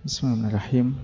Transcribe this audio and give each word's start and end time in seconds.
Bismillahirrahmanirrahim. 0.00 0.96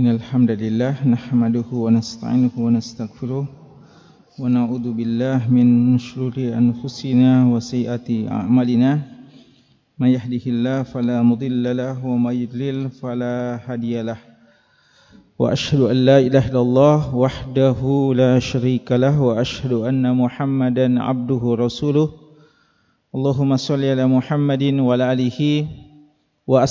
Innal 0.00 0.16
hamdalillah 0.16 1.04
nahmaduhu 1.04 1.84
wa 1.84 1.92
nasta'inuhu 1.92 2.56
wa 2.56 2.72
nastaghfiruh 2.72 3.44
wa 3.44 4.40
na'udzu 4.48 4.96
billahi 4.96 5.44
min 5.52 6.00
shururi 6.00 6.56
anfusina 6.56 7.44
wa 7.44 7.60
sayyiati 7.60 8.32
a'malina. 8.32 9.04
May 10.00 10.16
yahdihillahu 10.16 10.88
fala 10.88 11.20
mudilla 11.20 11.76
lahu 11.76 12.16
wa 12.16 12.32
may 12.32 12.48
yudlil 12.48 12.88
fala 12.96 13.60
hadiyalah. 13.60 14.16
Wa 15.36 15.52
ashhadu 15.52 15.92
an 15.92 16.08
la 16.08 16.24
ilaha 16.24 16.48
illallah 16.48 17.12
wahdahu 17.12 18.16
la 18.16 18.40
syarika 18.40 18.96
lah 18.96 19.12
wa 19.12 19.36
ashhadu 19.36 19.84
anna 19.84 20.16
Muhammadan 20.16 20.96
abduhu 20.96 21.60
rasuluh. 21.60 22.08
Allahumma 23.12 23.60
shalli 23.60 23.92
ala 23.92 24.08
Muhammadin 24.08 24.80
wa 24.80 24.96
ala 24.96 25.12
wa 26.48 26.64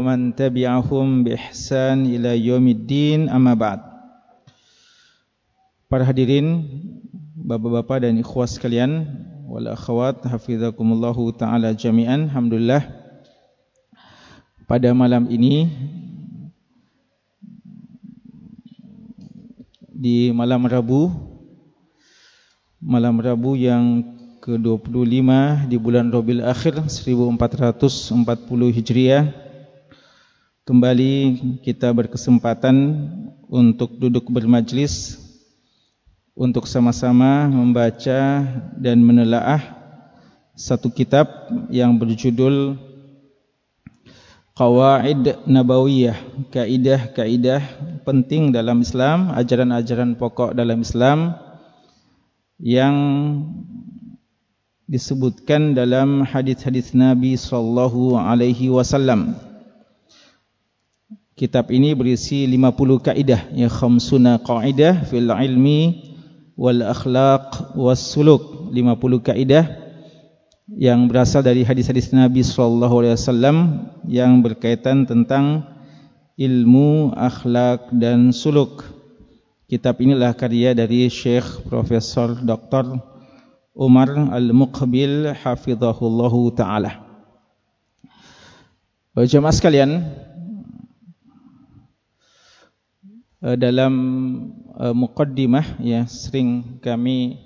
man 0.00 0.32
tabi'ahum 0.32 1.28
bi 1.28 1.36
ihsan 1.36 2.08
ila 2.08 2.32
yaumiddin. 2.32 3.28
Amma 3.28 3.52
ba'd. 3.52 3.84
Para 5.92 6.08
hadirin 6.08 6.64
bapak-bapak 7.36 8.08
dan 8.08 8.16
ikhwah 8.16 8.48
sekalian 8.48 9.04
wal 9.44 9.68
akhwat 9.68 10.24
hafizakumullahu 10.24 11.36
taala 11.36 11.76
jami'an 11.76 12.32
alhamdulillah. 12.32 12.80
Pada 14.64 14.96
malam 14.96 15.28
ini 15.28 15.68
di 19.92 20.32
malam 20.32 20.64
Rabu 20.64 21.12
malam 22.80 23.20
Rabu 23.20 23.52
yang 23.52 24.13
ke-25 24.44 25.24
di 25.72 25.80
bulan 25.80 26.12
Rabiul 26.12 26.44
Akhir 26.44 26.76
1440 26.76 28.12
Hijriah. 28.76 29.32
Kembali 30.68 31.14
kita 31.64 31.88
berkesempatan 31.96 32.76
untuk 33.48 33.96
duduk 33.96 34.28
bermajlis 34.28 35.16
untuk 36.36 36.68
sama-sama 36.68 37.48
membaca 37.48 38.44
dan 38.76 39.00
menelaah 39.00 39.64
satu 40.52 40.92
kitab 40.92 41.48
yang 41.72 41.96
berjudul 41.96 42.76
Qawaid 44.52 45.40
Nabawiyah 45.48 46.20
kaidah-kaidah 46.52 47.64
penting 48.04 48.52
dalam 48.52 48.84
Islam 48.84 49.32
ajaran-ajaran 49.32 50.20
pokok 50.20 50.52
dalam 50.52 50.84
Islam 50.84 51.32
yang 52.60 52.94
disebutkan 54.84 55.72
dalam 55.72 56.20
hadis-hadis 56.28 56.92
Nabi 56.92 57.40
sallallahu 57.40 58.20
alaihi 58.20 58.68
wasallam. 58.68 59.36
Kitab 61.34 61.72
ini 61.74 61.96
berisi 61.98 62.46
50 62.46 63.00
kaidah 63.02 63.50
ya 63.50 63.66
khamsuna 63.66 64.38
qaidah 64.44 65.02
fil 65.08 65.32
ilmi 65.32 66.14
wal 66.54 66.78
akhlaq 66.84 67.74
was 67.74 67.98
suluk 67.98 68.70
50 68.70 69.26
kaidah 69.26 69.66
yang 70.70 71.10
berasal 71.10 71.42
dari 71.42 71.66
hadis-hadis 71.66 72.14
Nabi 72.14 72.46
sallallahu 72.46 73.02
alaihi 73.02 73.16
wasallam 73.18 73.56
yang 74.06 74.40
berkaitan 74.40 75.04
tentang 75.08 75.64
ilmu, 76.38 77.14
akhlak 77.16 77.90
dan 77.94 78.30
suluk. 78.30 78.84
Kitab 79.64 79.96
inilah 79.98 80.36
karya 80.36 80.76
dari 80.76 81.08
Syekh 81.08 81.66
Profesor 81.66 82.36
Dr. 82.36 83.13
Umar 83.74 84.06
Al-Muqbil 84.30 85.34
hafizahullahu 85.34 86.54
taala. 86.54 87.02
Jemaah 89.18 89.50
sekalian, 89.50 90.14
eh, 93.42 93.56
dalam 93.58 93.94
eh, 94.78 94.94
muqaddimah 94.94 95.82
ya 95.82 96.06
sering 96.06 96.78
kami 96.78 97.42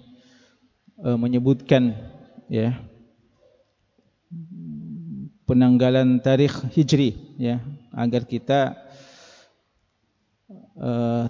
eh, 1.00 1.16
menyebutkan 1.16 1.96
ya 2.52 2.76
penanggalan 5.48 6.20
tarikh 6.20 6.60
Hijri 6.76 7.16
ya 7.40 7.64
agar 7.96 8.28
kita 8.28 8.76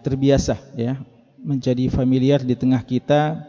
terbiasa 0.04 0.60
ya 0.76 1.00
menjadi 1.40 1.88
familiar 1.88 2.44
di 2.44 2.52
tengah 2.52 2.84
kita 2.84 3.40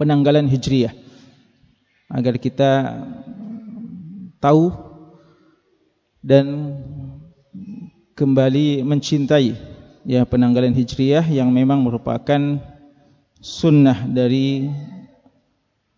penanggalan 0.00 0.46
hijriyah 0.50 0.92
agar 2.10 2.34
kita 2.38 2.70
tahu 4.38 4.70
dan 6.24 6.78
kembali 8.14 8.86
mencintai 8.86 9.56
ya 10.04 10.22
penanggalan 10.28 10.76
hijriyah 10.76 11.24
yang 11.28 11.50
memang 11.50 11.80
merupakan 11.82 12.60
sunnah 13.40 14.08
dari 14.08 14.68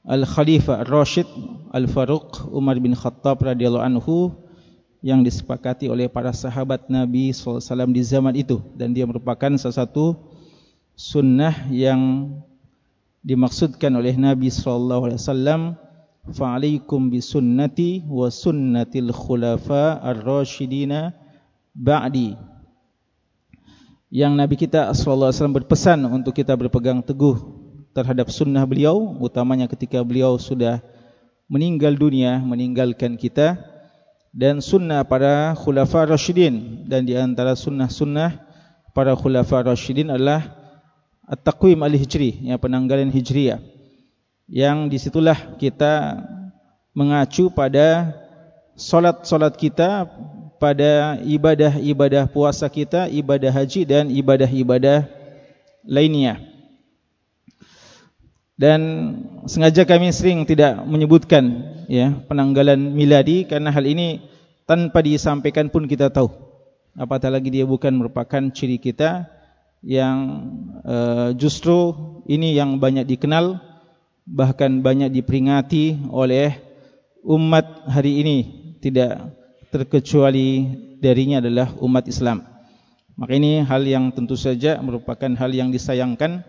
Al-Khalifah 0.07 0.87
Ar-Rashid 0.87 1.27
Al-Faruq 1.75 2.51
Umar 2.55 2.79
bin 2.79 2.95
Khattab 2.95 3.43
radhiyallahu 3.43 3.83
anhu 3.83 4.47
yang 5.03 5.23
disepakati 5.23 5.91
oleh 5.91 6.07
para 6.11 6.31
sahabat 6.31 6.87
Nabi 6.91 7.31
SAW 7.31 7.91
di 7.91 8.03
zaman 8.03 8.35
itu. 8.35 8.59
Dan 8.75 8.95
dia 8.95 9.07
merupakan 9.07 9.51
salah 9.59 9.87
satu 9.87 10.15
sunnah 10.99 11.55
yang 11.71 12.33
dimaksudkan 13.27 13.91
oleh 13.91 14.15
Nabi 14.15 14.55
sallallahu 14.55 15.11
alaihi 15.11 15.19
wasallam 15.19 15.63
fa'alaikum 16.31 17.11
bisunnati 17.11 18.07
wa 18.07 18.31
sunnatil 18.31 19.11
khulafa 19.11 19.99
ar-rasyidin 19.99 21.11
ba'di. 21.75 22.39
Yang 24.15 24.33
Nabi 24.39 24.55
kita 24.55 24.95
sallallahu 24.95 25.35
alaihi 25.35 25.39
wasallam 25.43 25.59
berpesan 25.59 25.99
untuk 26.07 26.39
kita 26.39 26.55
berpegang 26.55 27.03
teguh 27.03 27.35
terhadap 27.91 28.31
sunnah 28.31 28.63
beliau 28.63 29.19
utamanya 29.19 29.67
ketika 29.67 29.99
beliau 30.07 30.39
sudah 30.39 30.79
meninggal 31.51 31.99
dunia 31.99 32.39
meninggalkan 32.39 33.19
kita 33.19 33.59
dan 34.31 34.63
sunnah 34.63 35.03
para 35.03 35.57
khulafa 35.59 36.07
rasyidin 36.07 36.87
dan 36.87 37.03
di 37.09 37.19
antara 37.19 37.57
sunnah-sunnah 37.59 38.37
para 38.95 39.17
khulafa 39.19 39.65
rasyidin 39.67 40.13
adalah 40.13 40.66
At-Taqwim 41.27 41.83
Al-Hijri, 41.83 42.47
ya, 42.47 42.55
penanggalan 42.55 43.11
Hijriah. 43.11 43.59
Yang 44.47 44.79
disitulah 44.95 45.59
kita 45.59 46.23
mengacu 46.95 47.51
pada 47.51 48.15
solat-solat 48.79 49.59
kita, 49.59 50.07
pada 50.63 51.19
ibadah-ibadah 51.27 52.31
puasa 52.31 52.71
kita, 52.71 53.11
ibadah 53.11 53.51
haji 53.51 53.83
dan 53.83 54.07
ibadah-ibadah 54.07 55.11
lainnya. 55.83 56.39
Dan 58.57 58.81
sengaja 59.45 59.85
kami 59.85 60.15
sering 60.15 60.49
tidak 60.49 60.81
menyebutkan 60.89 61.45
ya 61.93 62.17
penanggalan 62.25 62.79
miladi 62.97 63.45
karena 63.45 63.69
hal 63.69 63.85
ini 63.85 64.25
tanpa 64.65 65.05
disampaikan 65.05 65.69
pun 65.69 65.85
kita 65.85 66.09
tahu. 66.09 66.33
Apatah 66.97 67.29
lagi 67.29 67.53
dia 67.53 67.69
bukan 67.69 67.93
merupakan 67.93 68.41
ciri 68.49 68.81
kita 68.81 69.29
yang 69.87 70.19
uh, 70.83 71.31
justru 71.39 71.95
ini 72.27 72.59
yang 72.59 72.83
banyak 72.83 73.07
dikenal 73.07 73.63
bahkan 74.27 74.83
banyak 74.83 75.15
diperingati 75.15 76.11
oleh 76.11 76.59
umat 77.23 77.87
hari 77.87 78.19
ini 78.27 78.39
tidak 78.83 79.31
terkecuali 79.71 80.67
darinya 80.99 81.39
adalah 81.39 81.71
umat 81.79 82.11
Islam. 82.11 82.43
Maka 83.15 83.33
ini 83.39 83.63
hal 83.63 83.87
yang 83.87 84.11
tentu 84.11 84.35
saja 84.35 84.83
merupakan 84.83 85.31
hal 85.39 85.55
yang 85.55 85.71
disayangkan 85.71 86.43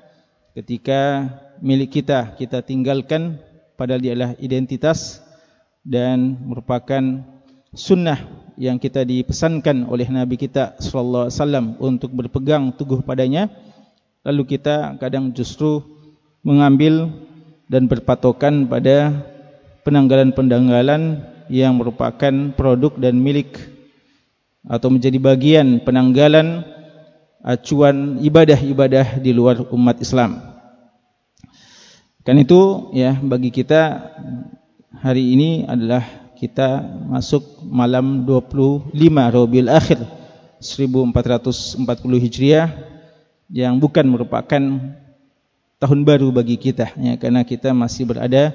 ketika 0.58 1.30
milik 1.62 2.02
kita 2.02 2.34
kita 2.42 2.66
tinggalkan 2.66 3.38
padahal 3.78 4.02
dia 4.02 4.18
adalah 4.18 4.34
identitas 4.42 5.22
dan 5.86 6.42
merupakan 6.42 7.22
sunnah 7.78 8.20
yang 8.58 8.82
kita 8.82 9.06
dipesankan 9.06 9.86
oleh 9.86 10.10
Nabi 10.10 10.36
kita 10.36 10.82
sallallahu 10.82 11.30
alaihi 11.30 11.38
wasallam 11.38 11.66
untuk 11.78 12.10
berpegang 12.10 12.74
teguh 12.74 13.06
padanya 13.06 13.54
lalu 14.26 14.58
kita 14.58 14.98
kadang 14.98 15.30
justru 15.30 15.86
mengambil 16.42 17.14
dan 17.70 17.86
berpatokan 17.86 18.66
pada 18.66 19.14
penanggalan-penanggalan 19.86 21.22
yang 21.48 21.78
merupakan 21.80 22.34
produk 22.58 22.92
dan 22.98 23.16
milik 23.22 23.56
atau 24.68 24.92
menjadi 24.92 25.16
bagian 25.16 25.80
penanggalan 25.86 26.66
acuan 27.40 28.20
ibadah-ibadah 28.20 29.24
di 29.24 29.32
luar 29.32 29.64
umat 29.72 30.04
Islam. 30.04 30.44
Kan 32.28 32.36
itu 32.44 32.92
ya 32.92 33.16
bagi 33.24 33.56
kita 33.56 34.12
hari 35.00 35.32
ini 35.32 35.64
adalah 35.64 36.27
kita 36.38 36.86
masuk 37.10 37.66
malam 37.66 38.24
25 38.24 38.94
Rabiul 39.10 39.74
Akhir 39.74 39.98
1440 40.62 41.82
Hijriah 42.24 42.70
yang 43.50 43.82
bukan 43.82 44.06
merupakan 44.06 44.62
tahun 45.82 46.00
baru 46.06 46.30
bagi 46.30 46.62
kita 46.62 46.94
ya 46.98 47.18
karena 47.18 47.42
kita 47.42 47.74
masih 47.74 48.06
berada 48.06 48.54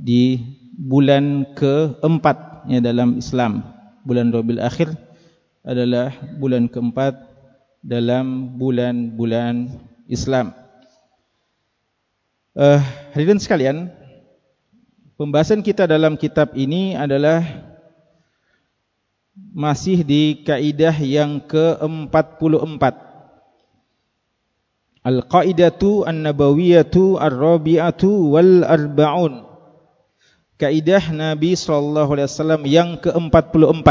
di 0.00 0.40
bulan 0.72 1.52
keempat 1.52 2.68
ya 2.72 2.80
dalam 2.80 3.20
Islam 3.20 3.60
bulan 4.02 4.32
Rabiul 4.32 4.64
Akhir 4.64 4.90
adalah 5.62 6.10
bulan 6.40 6.66
keempat 6.66 7.14
dalam 7.82 8.58
bulan-bulan 8.58 9.70
Islam. 10.06 10.54
Uh, 12.52 12.78
hadirin 13.14 13.40
sekalian, 13.42 13.90
pembahasan 15.16 15.60
kita 15.60 15.84
dalam 15.84 16.16
kitab 16.16 16.56
ini 16.56 16.96
adalah 16.96 17.44
masih 19.52 20.04
di 20.04 20.44
kaidah 20.44 20.96
yang 21.00 21.40
ke-44. 21.44 23.12
Al-Qaidatu 25.02 26.06
An-Nabawiyatu 26.06 27.18
Ar-Rabi'atu 27.18 28.30
Wal-Arba'un 28.38 29.42
Kaidah 30.54 31.10
Nabi 31.10 31.58
SAW 31.58 32.06
yang 32.70 33.02
ke-44 33.02 33.88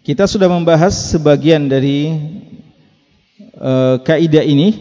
Kita 0.00 0.24
sudah 0.24 0.48
membahas 0.48 0.96
sebagian 1.12 1.68
dari 1.68 2.08
uh, 3.60 4.00
kaidah 4.00 4.48
ini 4.48 4.80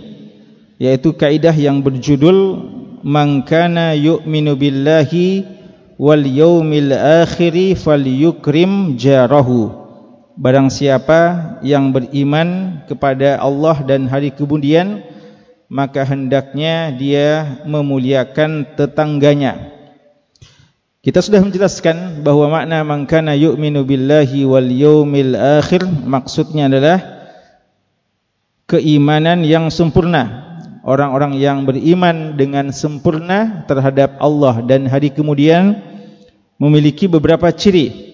Yaitu 0.80 1.12
kaidah 1.12 1.52
yang 1.52 1.84
berjudul 1.84 2.72
Man 3.04 3.44
kana 3.44 3.92
yu'minu 4.00 4.56
billahi 4.56 5.44
wal 6.00 6.24
yawmil 6.24 6.96
akhiri 6.96 7.76
fal 7.76 8.00
yukrim 8.00 8.96
jarahu. 8.96 9.76
Barang 10.40 10.72
siapa 10.72 11.60
yang 11.68 11.92
beriman 11.92 12.80
kepada 12.88 13.38
Allah 13.38 13.84
dan 13.86 14.10
hari 14.10 14.34
kemudian 14.34 15.06
Maka 15.74 16.06
hendaknya 16.06 16.94
dia 16.94 17.60
memuliakan 17.66 18.78
tetangganya. 18.78 19.74
Kita 21.02 21.20
sudah 21.20 21.42
menjelaskan 21.42 22.22
bahawa 22.22 22.62
makna 22.62 22.86
Mangkana 22.86 23.34
yu'minu 23.34 23.82
billahi 23.82 24.46
wal 24.48 24.70
yawmil 24.70 25.34
akhir 25.34 25.84
Maksudnya 25.86 26.70
adalah 26.70 26.98
Keimanan 28.70 29.44
yang 29.44 29.68
sempurna 29.74 30.43
Orang-orang 30.84 31.40
yang 31.40 31.64
beriman 31.64 32.36
dengan 32.36 32.70
sempurna 32.76 33.64
terhadap 33.66 34.20
Allah 34.20 34.60
dan 34.68 34.84
hari 34.86 35.10
kemudian 35.10 35.80
Memiliki 36.62 37.10
beberapa 37.10 37.50
ciri 37.50 38.14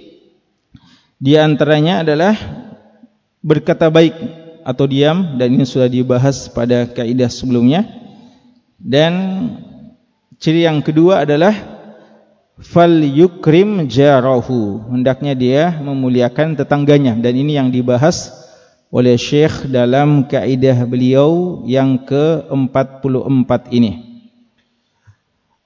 di 1.20 1.36
antaranya 1.36 2.00
adalah 2.08 2.32
berkata 3.44 3.92
baik 3.92 4.16
atau 4.64 4.88
diam 4.88 5.36
dan 5.36 5.52
ini 5.52 5.68
sudah 5.68 5.92
dibahas 5.92 6.48
pada 6.48 6.88
kaidah 6.88 7.28
sebelumnya. 7.28 7.84
Dan 8.80 9.14
ciri 10.40 10.64
yang 10.64 10.80
kedua 10.80 11.28
adalah 11.28 11.52
fal 12.64 13.04
yukrim 13.04 13.92
jarahu. 13.92 14.88
Hendaknya 14.96 15.36
dia 15.36 15.64
memuliakan 15.84 16.56
tetangganya 16.56 17.20
dan 17.20 17.36
ini 17.36 17.60
yang 17.60 17.68
dibahas 17.68 18.39
oleh 18.90 19.16
Syekh 19.18 19.70
dalam 19.70 20.26
kaidah 20.26 20.86
beliau 20.90 21.62
yang 21.66 22.02
ke-44 22.06 23.70
ini. 23.70 24.10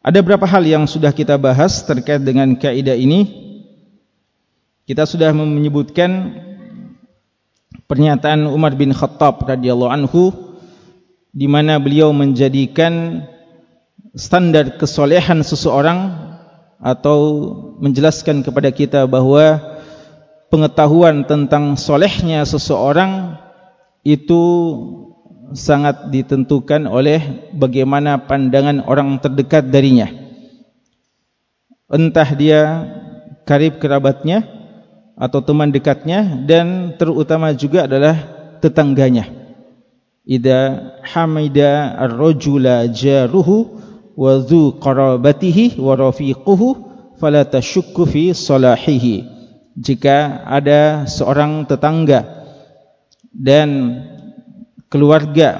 Ada 0.03 0.19
beberapa 0.19 0.43
hal 0.43 0.67
yang 0.67 0.83
sudah 0.83 1.15
kita 1.15 1.39
bahas 1.39 1.87
terkait 1.87 2.19
dengan 2.19 2.59
kaidah 2.59 2.95
ini 2.95 3.43
kita 4.83 5.07
sudah 5.07 5.31
menyebutkan 5.31 6.35
pernyataan 7.87 8.43
Umar 8.51 8.75
bin 8.75 8.91
Khattab 8.91 9.47
radhiyallahu 9.47 9.91
anhu 9.95 10.23
di 11.31 11.47
mana 11.47 11.79
beliau 11.79 12.11
menjadikan 12.11 13.23
standar 14.11 14.75
kesolehan 14.75 15.39
seseorang 15.39 16.19
atau 16.83 17.17
menjelaskan 17.79 18.43
kepada 18.43 18.75
kita 18.75 19.07
bahawa 19.07 19.72
pengetahuan 20.53 21.25
tentang 21.25 21.73
solehnya 21.73 22.45
seseorang 22.45 23.41
itu 24.05 24.43
sangat 25.57 26.13
ditentukan 26.13 26.85
oleh 26.85 27.49
bagaimana 27.57 28.29
pandangan 28.29 28.85
orang 28.85 29.17
terdekat 29.17 29.73
darinya 29.73 30.23
entah 31.93 32.29
dia 32.33 32.61
karib 33.45 33.77
kerabatnya 33.77 34.41
atau 35.13 35.45
teman 35.45 35.69
dekatnya 35.69 36.41
dan 36.49 36.97
terutama 36.97 37.53
juga 37.53 37.85
adalah 37.85 38.17
tetangganya. 38.59 39.29
Ida 40.23 40.95
hamida 41.03 41.93
ar-rajula 41.99 42.87
jaruhu 42.89 43.77
wa 44.15 44.39
dhu 44.39 44.79
qarabatihi 44.79 45.77
wa 45.77 45.93
rafiquhu 45.99 46.67
fala 47.19 47.43
tashukku 47.43 48.07
fi 48.07 48.31
salahihi. 48.33 49.32
Jika 49.73 50.45
ada 50.45 51.09
seorang 51.09 51.65
tetangga 51.65 52.45
dan 53.33 53.99
keluarga 54.93 55.57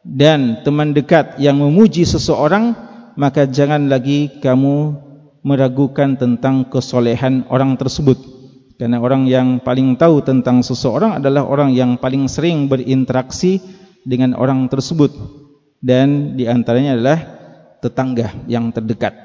dan 0.00 0.64
teman 0.64 0.96
dekat 0.96 1.36
yang 1.36 1.60
memuji 1.60 2.08
seseorang 2.08 2.72
maka 3.20 3.44
jangan 3.44 3.92
lagi 3.92 4.40
kamu 4.40 4.96
meragukan 5.44 6.16
tentang 6.16 6.68
kesolehan 6.68 7.44
orang 7.52 7.76
tersebut. 7.76 8.16
Karena 8.76 9.00
orang 9.00 9.24
yang 9.24 9.56
paling 9.64 9.96
tahu 9.96 10.20
tentang 10.20 10.60
seseorang 10.60 11.16
adalah 11.16 11.48
orang 11.48 11.72
yang 11.72 11.96
paling 11.96 12.28
sering 12.28 12.68
berinteraksi 12.68 13.60
dengan 14.04 14.36
orang 14.36 14.68
tersebut. 14.68 15.12
Dan 15.80 16.36
di 16.36 16.44
antaranya 16.44 16.92
adalah 16.92 17.18
tetangga 17.80 18.36
yang 18.44 18.68
terdekat. 18.68 19.16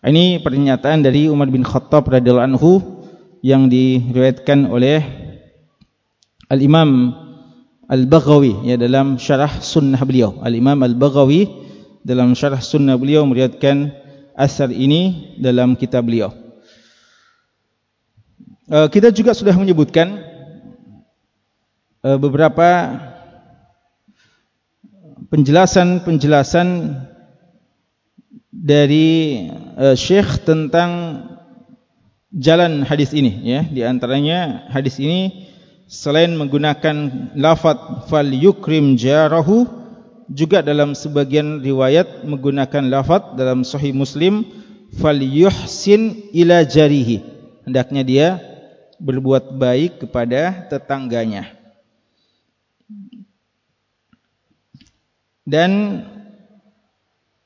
Ini 0.00 0.42
pernyataan 0.42 1.06
dari 1.06 1.30
Umar 1.30 1.52
bin 1.52 1.62
Khattab 1.62 2.08
radhiyallahu 2.08 2.48
anhu 2.56 2.99
yang 3.40 3.72
diriwayatkan 3.72 4.68
oleh 4.68 5.00
Al-Imam 6.50 7.14
Al-Baghawi 7.90 8.70
ya 8.70 8.76
dalam 8.78 9.18
syarah 9.18 9.60
sunnah 9.60 10.00
beliau. 10.04 10.38
Al-Imam 10.44 10.78
Al-Baghawi 10.82 11.48
dalam 12.06 12.36
syarah 12.38 12.62
sunnah 12.62 12.94
beliau 12.94 13.26
meriwayatkan 13.26 13.90
asar 14.38 14.70
ini 14.70 15.34
dalam 15.40 15.74
kitab 15.74 16.06
beliau. 16.06 16.32
Eh, 18.70 18.86
kita 18.86 19.10
juga 19.10 19.34
sudah 19.34 19.50
menyebutkan 19.58 20.22
uh, 22.06 22.14
beberapa 22.22 22.68
penjelasan-penjelasan 25.26 26.94
dari 28.54 29.42
uh, 29.74 29.98
Syekh 29.98 30.46
tentang 30.46 30.90
jalan 32.30 32.86
hadis 32.86 33.10
ini 33.10 33.42
ya 33.42 33.60
di 33.66 33.82
antaranya 33.82 34.70
hadis 34.70 34.98
ini 35.02 35.50
selain 35.90 36.34
menggunakan 36.38 37.30
lafaz 37.34 38.06
fal 38.06 38.30
yukrim 38.30 38.94
jarahu 38.94 39.66
juga 40.30 40.62
dalam 40.62 40.94
sebagian 40.94 41.58
riwayat 41.58 42.22
menggunakan 42.22 42.86
lafaz 42.86 43.34
dalam 43.34 43.66
sahih 43.66 43.90
Muslim 43.90 44.46
fal 44.94 45.18
yuhsin 45.18 46.30
ila 46.30 46.62
jarihi 46.62 47.22
hendaknya 47.66 48.02
dia 48.06 48.28
berbuat 49.00 49.56
baik 49.56 50.04
kepada 50.06 50.68
tetangganya. 50.68 51.48
Dan 55.48 56.04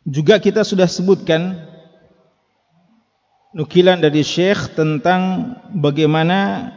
juga 0.05 0.37
kita 0.37 0.67
sudah 0.67 0.85
sebutkan 0.91 1.73
nukilan 3.55 4.03
dari 4.03 4.27
Syekh 4.27 4.75
tentang 4.75 5.55
bagaimana 5.71 6.71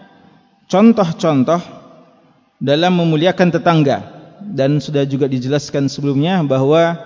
contoh-contoh 0.69 1.59
dalam 2.61 2.93
memuliakan 3.01 3.49
tetangga 3.49 3.97
dan 4.45 4.77
sudah 4.77 5.03
juga 5.09 5.25
dijelaskan 5.25 5.89
sebelumnya 5.89 6.45
bahawa 6.45 7.01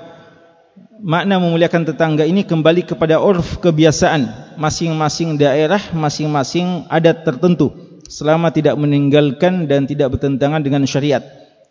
makna 1.00 1.40
memuliakan 1.40 1.88
tetangga 1.88 2.28
ini 2.28 2.44
kembali 2.44 2.84
kepada 2.84 3.24
urf 3.24 3.64
kebiasaan 3.64 4.56
masing-masing 4.60 5.40
daerah, 5.40 5.80
masing-masing 5.96 6.86
adat 6.92 7.24
tertentu 7.24 7.72
selama 8.12 8.52
tidak 8.52 8.76
meninggalkan 8.76 9.72
dan 9.72 9.88
tidak 9.88 10.20
bertentangan 10.20 10.60
dengan 10.60 10.84
syariat. 10.84 11.24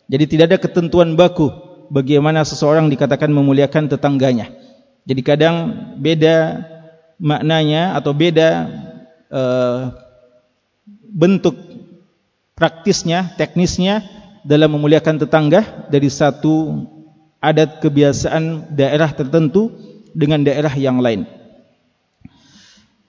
Jadi 0.09 0.25
tidak 0.25 0.45
ada 0.50 0.59
ketentuan 0.59 1.14
baku 1.14 1.52
bagaimana 1.92 2.42
seseorang 2.49 2.88
dikatakan 2.88 3.28
memuliakan 3.28 3.92
tetangganya. 3.92 4.49
Jadi 5.04 5.21
kadang 5.21 5.57
beda 6.00 6.64
maknanya 7.21 7.95
atau 8.00 8.17
beda 8.17 8.49
uh, 9.29 9.93
bentuk 11.05 11.55
praktisnya, 12.57 13.37
teknisnya 13.37 14.05
dalam 14.45 14.73
memuliakan 14.73 15.21
tetangga 15.21 15.89
dari 15.93 16.09
satu 16.09 16.85
adat 17.41 17.81
kebiasaan 17.81 18.73
daerah 18.73 19.12
tertentu 19.12 19.73
dengan 20.12 20.45
daerah 20.45 20.73
yang 20.77 21.00
lain. 21.00 21.25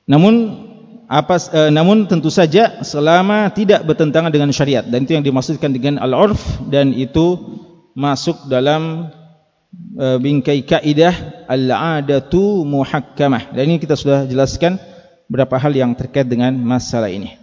Namun 0.08 0.68
apa 1.12 1.36
e, 1.52 1.62
namun 1.76 2.08
tentu 2.08 2.32
saja 2.32 2.80
selama 2.88 3.52
tidak 3.52 3.84
bertentangan 3.84 4.32
dengan 4.32 4.52
syariat 4.56 4.88
dan 4.88 5.04
itu 5.04 5.20
yang 5.20 5.28
dimaksudkan 5.28 5.76
dengan 5.76 6.00
al-urf 6.00 6.40
dan 6.72 6.96
itu 6.96 7.36
masuk 7.92 8.48
dalam 8.48 9.12
bingkai 9.96 10.64
kaidah 10.68 11.46
al-adatu 11.48 12.68
muhakkamah. 12.68 13.56
Dan 13.56 13.76
ini 13.76 13.78
kita 13.80 13.96
sudah 13.96 14.28
jelaskan 14.28 14.76
beberapa 15.32 15.56
hal 15.56 15.72
yang 15.72 15.96
terkait 15.96 16.28
dengan 16.28 16.52
masalah 16.60 17.08
ini. 17.08 17.40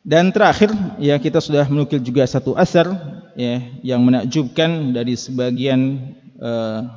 Dan 0.00 0.32
terakhir, 0.32 0.72
ya 0.96 1.20
kita 1.20 1.44
sudah 1.44 1.68
menukil 1.68 2.00
juga 2.00 2.24
satu 2.24 2.56
asar 2.56 2.88
ya 3.36 3.60
yang 3.84 4.00
menakjubkan 4.00 4.96
dari 4.96 5.12
sebagian 5.12 6.12
uh, 6.40 6.88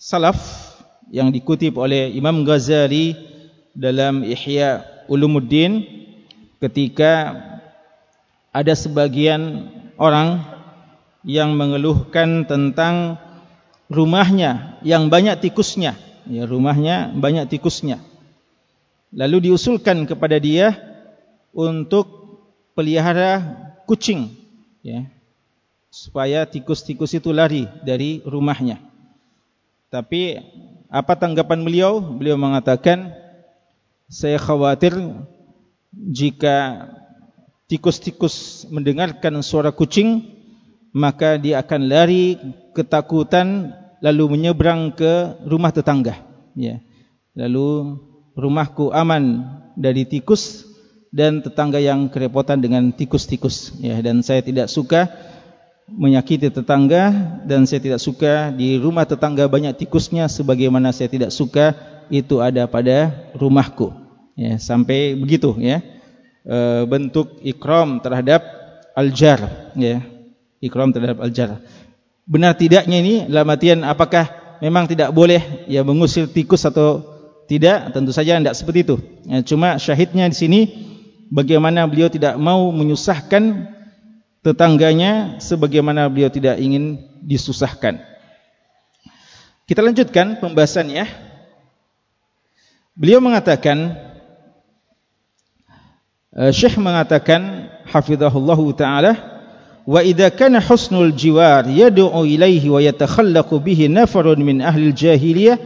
salaf 0.00 0.40
yang 1.12 1.28
dikutip 1.28 1.76
oleh 1.76 2.08
Imam 2.14 2.46
Ghazali 2.46 3.14
dalam 3.76 4.24
Ihya 4.24 4.86
Ulumuddin 5.12 5.84
ketika 6.62 7.36
ada 8.50 8.74
sebagian 8.74 9.68
orang 10.00 10.59
yang 11.26 11.56
mengeluhkan 11.56 12.48
tentang 12.48 13.20
rumahnya 13.92 14.80
yang 14.86 15.12
banyak 15.12 15.36
tikusnya. 15.40 15.98
Ya 16.28 16.46
rumahnya 16.46 17.10
banyak 17.12 17.50
tikusnya. 17.50 18.00
Lalu 19.10 19.50
diusulkan 19.50 20.06
kepada 20.06 20.38
dia 20.38 20.78
untuk 21.50 22.06
pelihara 22.78 23.42
kucing 23.84 24.30
ya 24.86 25.10
supaya 25.90 26.46
tikus-tikus 26.46 27.18
itu 27.18 27.34
lari 27.34 27.66
dari 27.82 28.22
rumahnya. 28.22 28.78
Tapi 29.90 30.38
apa 30.86 31.18
tanggapan 31.18 31.66
beliau? 31.66 31.98
Beliau 31.98 32.38
mengatakan 32.38 33.10
saya 34.06 34.38
khawatir 34.38 34.94
jika 35.90 36.86
tikus-tikus 37.66 38.66
mendengarkan 38.70 39.42
suara 39.42 39.74
kucing 39.74 40.39
maka 40.90 41.38
dia 41.38 41.62
akan 41.62 41.80
lari 41.86 42.38
ketakutan 42.74 43.74
lalu 44.02 44.38
menyeberang 44.38 44.90
ke 44.94 45.38
rumah 45.46 45.70
tetangga 45.70 46.18
ya. 46.56 46.82
Lalu 47.36 47.96
rumahku 48.34 48.90
aman 48.90 49.46
dari 49.78 50.02
tikus 50.08 50.66
dan 51.14 51.42
tetangga 51.42 51.78
yang 51.78 52.10
kerepotan 52.10 52.58
dengan 52.58 52.90
tikus-tikus 52.90 53.78
ya. 53.78 53.98
Dan 54.02 54.26
saya 54.26 54.42
tidak 54.42 54.66
suka 54.66 55.06
menyakiti 55.90 56.50
tetangga 56.50 57.10
dan 57.46 57.66
saya 57.66 57.82
tidak 57.82 58.00
suka 58.02 58.54
di 58.54 58.78
rumah 58.78 59.06
tetangga 59.06 59.46
banyak 59.50 59.74
tikusnya 59.74 60.30
sebagaimana 60.30 60.94
saya 60.94 61.10
tidak 61.10 61.30
suka 61.34 61.74
itu 62.10 62.42
ada 62.42 62.66
pada 62.66 63.14
rumahku 63.38 63.94
ya. 64.34 64.58
Sampai 64.58 65.14
begitu 65.14 65.54
ya. 65.62 65.78
E, 66.40 66.88
bentuk 66.88 67.38
ikram 67.44 68.00
terhadap 68.00 68.40
aljar 68.96 69.70
ya 69.76 70.19
ikram 70.60 70.92
terhadap 70.92 71.20
aljar 71.24 71.60
benar 72.30 72.54
tidaknya 72.54 73.02
ini 73.02 73.14
dalam 73.26 73.50
artian 73.50 73.82
apakah 73.82 74.30
memang 74.62 74.86
tidak 74.86 75.10
boleh 75.10 75.66
ya 75.66 75.82
mengusir 75.82 76.28
tikus 76.30 76.62
atau 76.68 77.02
tidak 77.50 77.90
tentu 77.90 78.14
saja 78.14 78.38
tidak 78.38 78.54
seperti 78.54 78.86
itu. 78.86 78.96
Ya, 79.26 79.42
cuma 79.42 79.74
syahidnya 79.82 80.30
di 80.30 80.36
sini 80.38 80.60
bagaimana 81.34 81.82
beliau 81.90 82.06
tidak 82.06 82.38
mau 82.38 82.70
menyusahkan 82.70 83.66
tetangganya 84.46 85.42
sebagaimana 85.42 86.06
beliau 86.06 86.30
tidak 86.30 86.62
ingin 86.62 87.02
disusahkan. 87.26 87.98
Kita 89.66 89.82
lanjutkan 89.82 90.38
pembahasannya 90.38 91.10
beliau 92.94 93.18
mengatakan 93.18 93.98
uh, 96.38 96.54
Syekh 96.54 96.78
mengatakan 96.78 97.66
hafizahullahu 97.90 98.70
taala 98.78 99.29
wa 99.86 100.00
idza 100.04 100.30
kana 100.30 100.60
husnul 100.60 101.12
jiwar 101.12 101.64
yad'u 101.68 102.24
ilaihi 102.26 102.68
wa 102.68 102.80
yatakhallaqu 102.82 103.56
bihi 103.60 103.88
nafarun 103.88 104.40
min 104.40 104.60
ahli 104.60 104.92
jahiliyah 104.92 105.56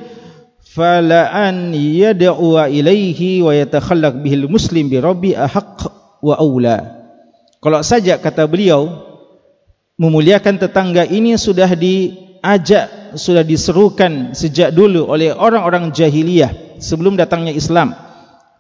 fala 0.63 1.31
an 1.31 1.75
yad'u 1.75 2.59
ilaihi 2.71 3.43
wa 3.43 3.55
yatakhallaq 3.55 4.23
bihi 4.23 4.47
muslim 4.47 4.91
bi 4.91 4.99
rabbi 5.03 5.35
ahq 5.35 5.91
wa 6.23 6.35
aula 6.39 7.05
kalau 7.59 7.81
saja 7.83 8.19
kata 8.19 8.47
beliau 8.47 8.91
memuliakan 9.99 10.59
tetangga 10.59 11.07
ini 11.07 11.39
sudah 11.39 11.71
diajak 11.75 13.15
sudah 13.15 13.47
diserukan 13.47 14.35
sejak 14.35 14.75
dulu 14.75 15.07
oleh 15.07 15.31
orang-orang 15.31 15.95
jahiliyah 15.95 16.79
sebelum 16.83 17.15
datangnya 17.15 17.55
Islam 17.55 17.95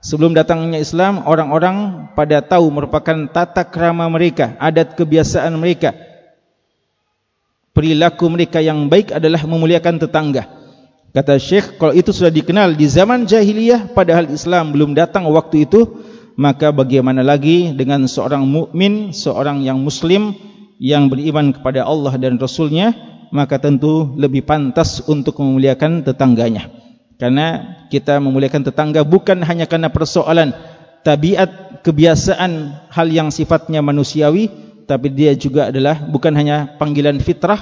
Sebelum 0.04 0.36
datangnya 0.36 0.76
Islam, 0.76 1.24
orang-orang 1.24 2.12
pada 2.12 2.44
tahu 2.44 2.68
merupakan 2.68 3.24
tata 3.32 3.64
krama 3.64 4.04
mereka, 4.12 4.52
adat 4.60 4.92
kebiasaan 5.00 5.56
mereka. 5.56 5.96
Perilaku 7.72 8.28
mereka 8.28 8.60
yang 8.60 8.92
baik 8.92 9.16
adalah 9.16 9.40
memuliakan 9.48 9.96
tetangga. 9.96 10.44
Kata 11.08 11.40
Syekh, 11.40 11.80
kalau 11.80 11.96
itu 11.96 12.12
sudah 12.12 12.28
dikenal 12.28 12.76
di 12.76 12.84
zaman 12.84 13.24
jahiliyah 13.24 13.96
padahal 13.96 14.28
Islam 14.28 14.76
belum 14.76 14.92
datang 14.92 15.24
waktu 15.32 15.64
itu, 15.64 16.04
maka 16.36 16.68
bagaimana 16.68 17.24
lagi 17.24 17.72
dengan 17.72 18.04
seorang 18.04 18.44
mukmin, 18.44 19.16
seorang 19.16 19.64
yang 19.64 19.80
muslim 19.80 20.36
yang 20.76 21.08
beriman 21.08 21.56
kepada 21.56 21.80
Allah 21.80 22.12
dan 22.20 22.36
Rasulnya, 22.36 22.92
maka 23.32 23.56
tentu 23.56 24.12
lebih 24.20 24.44
pantas 24.44 25.00
untuk 25.08 25.40
memuliakan 25.40 26.04
tetangganya. 26.04 26.83
Karena 27.14 27.78
kita 27.88 28.18
memuliakan 28.18 28.66
tetangga 28.66 29.06
bukan 29.06 29.38
hanya 29.46 29.70
karena 29.70 29.88
persoalan 29.88 30.50
tabiat, 31.06 31.80
kebiasaan, 31.84 32.52
hal 32.90 33.06
yang 33.12 33.28
sifatnya 33.30 33.84
manusiawi, 33.84 34.50
tapi 34.88 35.12
dia 35.12 35.36
juga 35.36 35.70
adalah 35.70 36.00
bukan 36.00 36.32
hanya 36.34 36.74
panggilan 36.80 37.20
fitrah, 37.20 37.60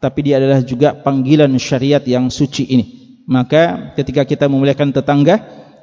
tapi 0.00 0.26
dia 0.26 0.42
adalah 0.42 0.64
juga 0.64 0.96
panggilan 0.98 1.52
syariat 1.60 2.02
yang 2.02 2.32
suci 2.32 2.64
ini. 2.66 2.86
Maka 3.28 3.92
ketika 3.94 4.24
kita 4.24 4.48
memuliakan 4.48 4.90
tetangga, 4.90 5.36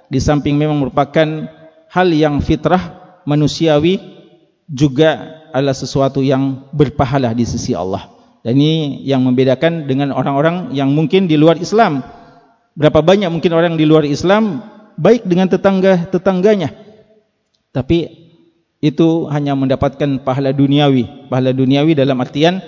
di 0.09 0.17
samping 0.17 0.57
memang 0.57 0.81
merupakan 0.81 1.27
hal 1.93 2.07
yang 2.09 2.41
fitrah, 2.41 3.21
manusiawi, 3.29 4.01
juga 4.65 5.41
adalah 5.53 5.77
sesuatu 5.77 6.25
yang 6.25 6.67
berpahala 6.73 7.31
di 7.37 7.45
sisi 7.45 7.77
Allah. 7.77 8.09
Dan 8.41 8.57
ini 8.61 9.01
yang 9.05 9.25
membedakan 9.25 9.89
dengan 9.89 10.13
orang-orang 10.13 10.73
yang 10.73 10.93
mungkin 10.93 11.25
di 11.25 11.37
luar 11.37 11.57
Islam, 11.57 12.01
Berapa 12.75 12.99
banyak 12.99 13.31
mungkin 13.31 13.55
orang 13.55 13.79
di 13.79 13.87
luar 13.87 14.03
Islam 14.03 14.59
baik 14.99 15.23
dengan 15.23 15.47
tetangga-tetangganya. 15.47 16.75
Tapi 17.71 18.11
itu 18.83 19.27
hanya 19.31 19.55
mendapatkan 19.55 20.19
pahala 20.23 20.51
duniawi. 20.51 21.31
Pahala 21.31 21.55
duniawi 21.55 21.95
dalam 21.95 22.19
artian 22.19 22.59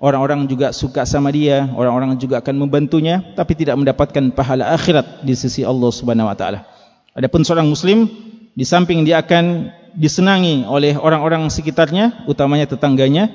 orang-orang 0.00 0.48
juga 0.48 0.72
suka 0.72 1.04
sama 1.04 1.28
dia, 1.28 1.68
orang-orang 1.76 2.16
juga 2.16 2.40
akan 2.40 2.56
membantunya 2.56 3.20
tapi 3.36 3.52
tidak 3.52 3.76
mendapatkan 3.76 4.32
pahala 4.32 4.72
akhirat 4.72 5.22
di 5.22 5.36
sisi 5.36 5.60
Allah 5.60 5.92
Subhanahu 5.92 6.32
wa 6.32 6.36
taala. 6.36 6.64
Adapun 7.12 7.44
seorang 7.44 7.68
muslim 7.68 8.08
di 8.56 8.64
samping 8.64 9.04
dia 9.04 9.20
akan 9.20 9.68
disenangi 9.92 10.64
oleh 10.64 10.96
orang-orang 10.96 11.52
sekitarnya, 11.52 12.24
utamanya 12.24 12.64
tetangganya, 12.64 13.28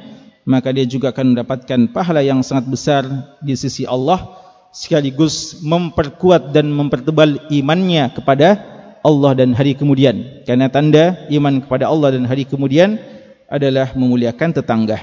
maka 0.47 0.73
dia 0.73 0.89
juga 0.89 1.13
akan 1.13 1.37
mendapatkan 1.37 1.79
pahala 1.93 2.25
yang 2.25 2.41
sangat 2.41 2.65
besar 2.65 3.03
di 3.45 3.53
sisi 3.53 3.85
Allah 3.85 4.44
sekaligus 4.75 5.63
memperkuat 5.63 6.51
dan 6.51 6.67
mempertebal 6.67 7.47
imannya 7.47 8.11
kepada 8.11 8.59
Allah 8.99 9.31
dan 9.31 9.55
hari 9.55 9.71
kemudian. 9.71 10.43
Karena 10.43 10.67
tanda 10.67 11.23
iman 11.31 11.63
kepada 11.63 11.87
Allah 11.87 12.19
dan 12.19 12.27
hari 12.27 12.43
kemudian 12.43 12.99
adalah 13.47 13.95
memuliakan 13.95 14.51
tetangga. 14.51 14.99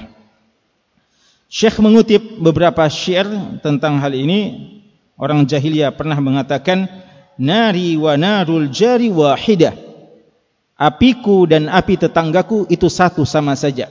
Syekh 1.49 1.81
mengutip 1.81 2.21
beberapa 2.37 2.85
syair 2.85 3.25
tentang 3.65 3.97
hal 3.97 4.13
ini. 4.13 4.69
Orang 5.17 5.49
jahiliyah 5.49 5.93
pernah 5.93 6.17
mengatakan, 6.21 6.85
Nari 7.41 7.97
wa 7.97 8.13
narul 8.13 8.69
jari 8.69 9.09
wahidah. 9.09 9.73
Apiku 10.77 11.49
dan 11.49 11.69
api 11.69 11.97
tetanggaku 11.97 12.69
itu 12.69 12.89
satu 12.89 13.25
sama 13.25 13.57
saja. 13.57 13.89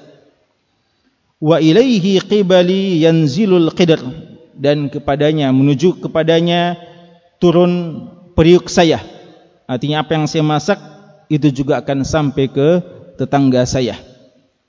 Wa 1.42 1.58
ilaihi 1.58 2.22
qibali 2.22 3.02
yanzilul 3.02 3.70
qidr 3.74 4.31
dan 4.56 4.88
kepadanya 4.92 5.50
menuju 5.50 6.02
kepadanya 6.02 6.76
turun 7.42 8.04
periuk 8.36 8.68
saya. 8.68 9.00
Artinya 9.66 10.04
apa 10.04 10.18
yang 10.18 10.26
saya 10.28 10.44
masak 10.44 10.78
itu 11.32 11.48
juga 11.48 11.80
akan 11.80 12.04
sampai 12.04 12.50
ke 12.50 12.68
tetangga 13.16 13.64
saya. 13.64 13.96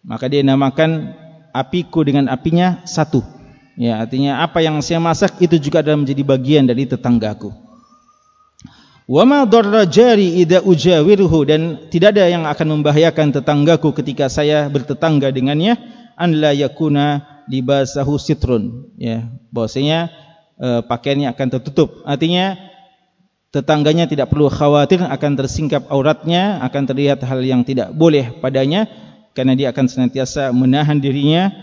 Maka 0.03 0.27
dia 0.27 0.43
namakan 0.43 1.15
apiku 1.55 2.03
dengan 2.03 2.27
apinya 2.27 2.83
satu. 2.83 3.23
Ya, 3.73 3.97
artinya 3.97 4.45
apa 4.45 4.61
yang 4.61 4.77
saya 4.85 5.01
masak 5.01 5.41
itu 5.41 5.57
juga 5.57 5.81
adalah 5.81 6.05
menjadi 6.05 6.21
bagian 6.21 6.63
dari 6.69 6.85
tetanggaku. 6.85 7.49
Wa 9.03 9.27
ma 9.27 9.43
darra 9.43 9.83
jari 9.83 10.39
idza 10.39 10.63
ujawiruhu 10.63 11.43
dan 11.43 11.61
tidak 11.91 12.15
ada 12.15 12.31
yang 12.31 12.47
akan 12.47 12.79
membahayakan 12.79 13.35
tetanggaku 13.35 13.91
ketika 13.99 14.31
saya 14.31 14.71
bertetangga 14.71 15.27
dengannya 15.27 15.75
an 16.15 16.39
la 16.39 16.55
yakuna 16.55 17.32
libasahu 17.49 18.15
sitrun. 18.19 18.91
Ya 18.99 19.29
bahwasanya 19.49 20.11
e, 20.57 20.67
pakaiannya 20.85 21.27
akan 21.31 21.47
tertutup. 21.59 22.03
Artinya 22.07 22.55
tetangganya 23.53 24.09
tidak 24.09 24.33
perlu 24.33 24.49
khawatir 24.49 25.01
akan 25.01 25.31
tersingkap 25.37 25.85
auratnya 25.93 26.57
akan 26.65 26.83
terlihat 26.89 27.21
hal 27.21 27.39
yang 27.45 27.61
tidak 27.61 27.93
boleh 27.93 28.33
padanya 28.41 28.89
karena 29.37 29.53
dia 29.53 29.69
akan 29.69 29.85
senantiasa 29.85 30.49
menahan 30.53 30.97
dirinya 30.97 31.53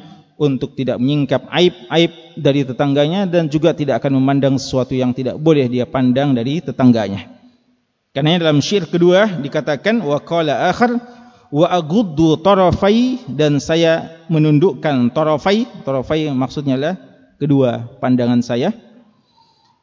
untuk 0.41 0.73
tidak 0.73 0.97
menyingkap 0.97 1.45
aib-aib 1.53 2.13
dari 2.33 2.65
tetangganya 2.65 3.29
dan 3.29 3.53
juga 3.53 3.77
tidak 3.77 4.01
akan 4.01 4.17
memandang 4.17 4.57
sesuatu 4.57 4.97
yang 4.97 5.13
tidak 5.13 5.37
boleh 5.37 5.69
dia 5.69 5.85
pandang 5.85 6.33
dari 6.33 6.65
tetangganya. 6.65 7.29
Karena 8.11 8.41
dalam 8.41 8.59
syair 8.59 8.91
kedua 8.91 9.39
dikatakan 9.39 10.01
wa 10.03 10.19
qala 10.19 10.73
akhar 10.73 11.20
wa 11.50 11.66
aghuddu 11.66 12.38
tarafai 12.40 13.26
dan 13.26 13.59
saya 13.59 14.23
menundukkan 14.30 15.11
tarafai. 15.11 15.66
Tarafai 15.83 16.30
maksudnya 16.30 16.78
lah 16.78 16.95
kedua 17.37 17.99
pandangan 17.99 18.40
saya. 18.40 18.73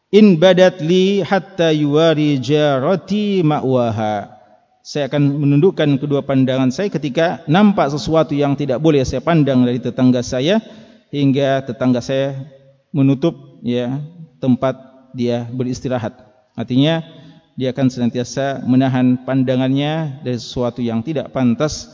In 0.08 0.40
badat 0.40 0.80
li 0.80 1.20
hatta 1.20 1.76
yuwari 1.76 2.40
jarati 2.40 3.44
ma'waha. 3.44 4.40
Saya 4.88 5.12
akan 5.12 5.44
menundukkan 5.44 6.00
kedua 6.00 6.24
pandangan 6.24 6.72
saya 6.72 6.88
ketika 6.88 7.44
nampak 7.44 7.92
sesuatu 7.92 8.32
yang 8.32 8.56
tidak 8.56 8.80
boleh 8.80 9.04
saya 9.04 9.20
pandang 9.20 9.68
dari 9.68 9.84
tetangga 9.84 10.24
saya 10.24 10.64
hingga 11.12 11.68
tetangga 11.68 12.00
saya 12.00 12.48
menutup 12.96 13.60
ya 13.68 14.00
tempat 14.40 14.80
dia 15.12 15.44
beristirahat. 15.52 16.16
Artinya 16.56 17.04
dia 17.58 17.74
akan 17.74 17.90
senantiasa 17.90 18.62
menahan 18.70 19.26
pandangannya 19.26 20.22
dari 20.22 20.38
sesuatu 20.38 20.78
yang 20.86 21.02
tidak 21.02 21.34
pantas 21.34 21.90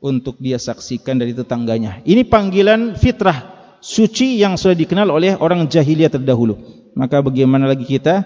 untuk 0.00 0.40
dia 0.40 0.56
saksikan 0.56 1.20
dari 1.20 1.36
tetangganya. 1.36 2.00
Ini 2.08 2.24
panggilan 2.24 2.96
fitrah 2.96 3.52
suci 3.84 4.40
yang 4.40 4.56
sudah 4.56 4.72
dikenal 4.72 5.12
oleh 5.12 5.36
orang 5.36 5.68
jahiliyah 5.68 6.08
terdahulu. 6.08 6.56
Maka 6.96 7.20
bagaimana 7.20 7.68
lagi 7.68 7.84
kita 7.84 8.24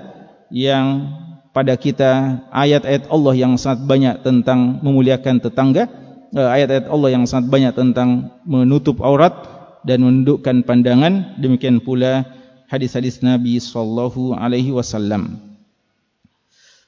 yang 0.54 1.10
pada 1.50 1.74
kita 1.74 2.44
ayat-ayat 2.54 3.10
Allah 3.10 3.34
yang 3.34 3.58
sangat 3.58 3.82
banyak 3.88 4.22
tentang 4.22 4.78
memuliakan 4.84 5.42
tetangga 5.42 5.90
eh, 6.38 6.48
ayat-ayat 6.54 6.86
Allah 6.86 7.10
yang 7.18 7.24
sangat 7.26 7.50
banyak 7.50 7.72
tentang 7.74 8.38
menutup 8.46 9.02
aurat 9.02 9.34
dan 9.82 10.06
menundukkan 10.06 10.62
pandangan 10.62 11.34
demikian 11.40 11.82
pula 11.82 12.28
hadis-hadis 12.68 13.22
Nabi 13.22 13.56
sallallahu 13.56 14.36
alaihi 14.36 14.74
wasallam 14.74 15.45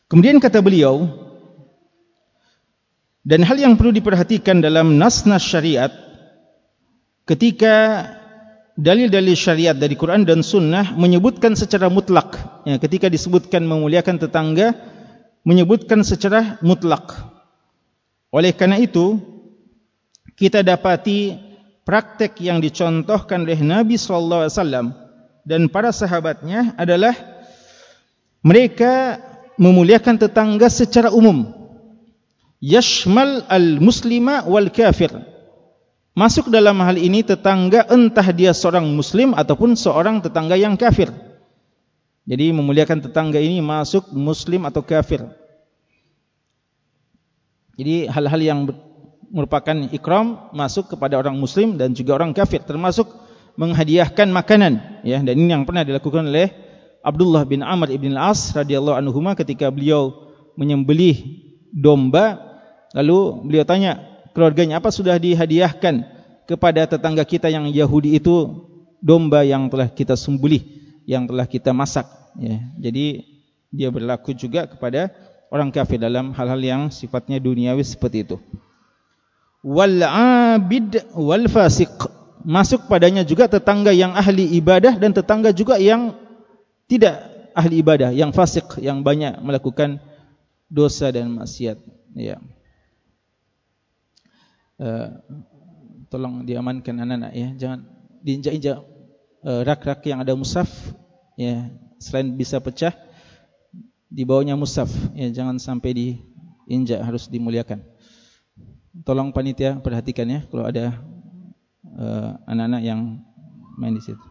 kemudian 0.08 0.40
kata 0.42 0.58
beliau 0.64 1.06
dan 3.28 3.44
hal 3.44 3.60
yang 3.60 3.76
perlu 3.76 3.92
diperhatikan 3.92 4.64
dalam 4.64 4.96
nas-nas 4.96 5.44
syariat 5.44 5.92
ketika 7.28 8.08
dalil-dalil 8.78 9.34
syariat 9.34 9.74
dari 9.74 9.98
Quran 9.98 10.22
dan 10.22 10.46
Sunnah 10.46 10.94
menyebutkan 10.94 11.58
secara 11.58 11.90
mutlak. 11.90 12.38
Ya, 12.62 12.78
ketika 12.78 13.10
disebutkan 13.10 13.66
memuliakan 13.66 14.22
tetangga, 14.22 14.72
menyebutkan 15.42 16.06
secara 16.06 16.56
mutlak. 16.62 17.10
Oleh 18.30 18.54
karena 18.54 18.78
itu, 18.78 19.18
kita 20.38 20.62
dapati 20.62 21.34
praktek 21.82 22.38
yang 22.38 22.62
dicontohkan 22.62 23.42
oleh 23.42 23.58
Nabi 23.58 23.98
Wasallam 23.98 24.94
dan 25.42 25.66
para 25.66 25.90
sahabatnya 25.90 26.78
adalah 26.78 27.16
mereka 28.46 29.18
memuliakan 29.58 30.16
tetangga 30.16 30.70
secara 30.70 31.10
umum. 31.10 31.50
Yashmal 32.58 33.46
al-muslima 33.46 34.42
wal-kafir 34.46 35.14
masuk 36.18 36.50
dalam 36.50 36.74
hal 36.82 36.98
ini 36.98 37.22
tetangga 37.22 37.86
entah 37.86 38.26
dia 38.34 38.50
seorang 38.50 38.90
muslim 38.90 39.38
ataupun 39.38 39.78
seorang 39.78 40.18
tetangga 40.18 40.58
yang 40.58 40.74
kafir. 40.74 41.14
Jadi 42.26 42.50
memuliakan 42.50 42.98
tetangga 43.06 43.38
ini 43.38 43.62
masuk 43.62 44.10
muslim 44.10 44.66
atau 44.66 44.82
kafir. 44.82 45.22
Jadi 47.78 48.10
hal-hal 48.10 48.40
yang 48.42 48.60
merupakan 49.30 49.86
ikram 49.94 50.50
masuk 50.50 50.90
kepada 50.90 51.14
orang 51.14 51.38
muslim 51.38 51.78
dan 51.78 51.94
juga 51.94 52.18
orang 52.18 52.34
kafir 52.34 52.58
termasuk 52.66 53.06
menghadiahkan 53.54 54.26
makanan 54.34 55.02
ya 55.06 55.22
dan 55.22 55.34
ini 55.38 55.54
yang 55.54 55.62
pernah 55.62 55.86
dilakukan 55.86 56.26
oleh 56.26 56.50
Abdullah 57.02 57.46
bin 57.46 57.62
Amr 57.62 57.94
ibn 57.94 58.10
al-As 58.14 58.50
radhiyallahu 58.52 58.98
anhu 58.98 59.18
ketika 59.38 59.70
beliau 59.70 60.28
menyembelih 60.58 61.46
domba 61.70 62.40
lalu 62.96 63.46
beliau 63.46 63.64
tanya 63.64 64.02
keluarganya 64.34 64.82
apa 64.82 64.90
sudah 64.90 65.14
dihadiahkan 65.18 66.02
kepada 66.48 66.88
tetangga 66.88 67.22
kita 67.22 67.52
yang 67.52 67.68
Yahudi 67.70 68.18
itu 68.18 68.66
domba 68.98 69.46
yang 69.46 69.70
telah 69.70 69.86
kita 69.86 70.18
sembelih 70.18 70.64
yang 71.06 71.28
telah 71.28 71.46
kita 71.46 71.70
masak? 71.70 72.08
Ya 72.38 72.58
jadi 72.80 73.22
dia 73.68 73.88
berlaku 73.92 74.32
juga 74.34 74.66
kepada 74.66 75.12
orang 75.52 75.72
kafir 75.72 76.00
dalam 76.00 76.32
hal-hal 76.32 76.60
yang 76.60 76.82
sifatnya 76.88 77.38
duniawi 77.40 77.84
seperti 77.84 78.24
itu. 78.24 78.36
Wal 79.62 80.00
abid 80.02 81.02
wal 81.12 81.46
fasiq 81.50 81.90
masuk 82.46 82.86
padanya 82.86 83.26
juga 83.26 83.50
tetangga 83.50 83.90
yang 83.90 84.14
ahli 84.14 84.56
ibadah 84.56 84.96
dan 84.96 85.10
tetangga 85.10 85.50
juga 85.50 85.76
yang 85.76 86.14
tidak 86.88 87.20
ahli 87.52 87.84
ibadah 87.84 88.10
yang 88.16 88.32
fasik 88.32 88.80
yang 88.80 89.04
banyak 89.04 89.36
melakukan 89.44 90.00
dosa 90.72 91.12
dan 91.12 91.28
maksiat. 91.36 91.76
Ya. 92.16 92.40
Uh, 94.80 95.20
tolong 96.08 96.48
diamankan 96.48 96.96
anak-anak 96.96 97.32
ya. 97.36 97.48
Jangan 97.60 97.78
diinjak-injak 98.24 98.78
uh, 99.44 99.60
rak-rak 99.68 100.00
yang 100.08 100.24
ada 100.24 100.32
musaf 100.32 100.68
ya. 101.36 101.68
Selain 102.00 102.32
bisa 102.32 102.56
pecah 102.62 102.96
di 104.08 104.24
bawahnya 104.24 104.56
musaf 104.56 104.88
ya. 105.12 105.28
Jangan 105.28 105.60
sampai 105.60 105.92
diinjak 105.92 107.04
harus 107.04 107.28
dimuliakan. 107.28 107.84
Tolong 109.04 109.30
panitia 109.30 109.76
perhatikan 109.78 110.26
ya 110.26 110.40
kalau 110.50 110.66
ada 110.66 110.90
eh, 111.86 112.30
anak-anak 112.50 112.82
uh, 112.82 112.86
yang 112.88 113.00
main 113.78 113.94
di 113.94 114.02
situ 114.02 114.27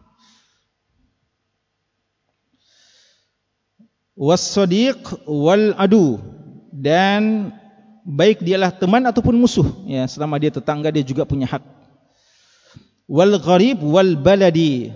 was-sadiq 4.18 4.98
wal 5.30 5.78
adu 5.78 6.18
dan 6.74 7.54
baik 8.02 8.42
dialah 8.42 8.74
teman 8.74 9.06
ataupun 9.06 9.38
musuh. 9.38 9.64
Ya 9.86 10.02
selama 10.10 10.42
dia 10.42 10.50
tetangga 10.50 10.90
dia 10.90 11.06
juga 11.06 11.22
punya 11.22 11.46
hak. 11.46 11.62
Wal 13.06 13.38
gharib 13.38 13.78
wal 13.80 14.18
baladi 14.18 14.90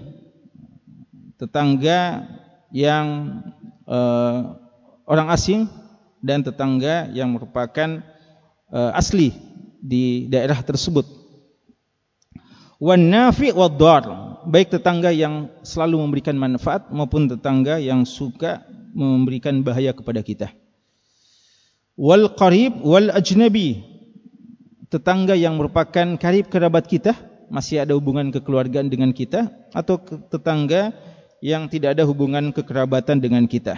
tetangga 1.38 2.26
yang 2.74 3.40
uh, 3.86 4.58
orang 5.06 5.30
asing 5.30 5.70
dan 6.18 6.42
tetangga 6.42 7.08
yang 7.14 7.30
merupakan 7.30 8.02
uh, 8.74 8.90
asli 8.98 9.32
di 9.78 10.26
daerah 10.26 10.58
tersebut. 10.60 11.06
Wan 12.82 13.06
nafi 13.06 13.54
wad 13.54 13.78
dar 13.78 14.04
baik 14.42 14.74
tetangga 14.74 15.14
yang 15.14 15.46
selalu 15.62 16.02
memberikan 16.02 16.34
manfaat 16.34 16.90
maupun 16.90 17.30
tetangga 17.30 17.78
yang 17.78 18.02
suka 18.02 18.62
memberikan 18.92 19.60
bahaya 19.64 19.96
kepada 19.96 20.20
kita. 20.20 20.48
Wal 21.96 22.32
qarib 22.36 22.80
wal 22.80 23.12
ajnabi 23.12 23.84
tetangga 24.88 25.36
yang 25.36 25.56
merupakan 25.56 26.16
karib 26.16 26.48
kerabat 26.48 26.88
kita 26.88 27.12
masih 27.52 27.84
ada 27.84 27.92
hubungan 27.92 28.32
kekeluargaan 28.32 28.88
dengan 28.88 29.12
kita 29.12 29.52
atau 29.76 30.00
tetangga 30.32 30.92
yang 31.44 31.68
tidak 31.68 31.98
ada 31.98 32.08
hubungan 32.08 32.52
kekerabatan 32.52 33.20
dengan 33.20 33.44
kita. 33.44 33.76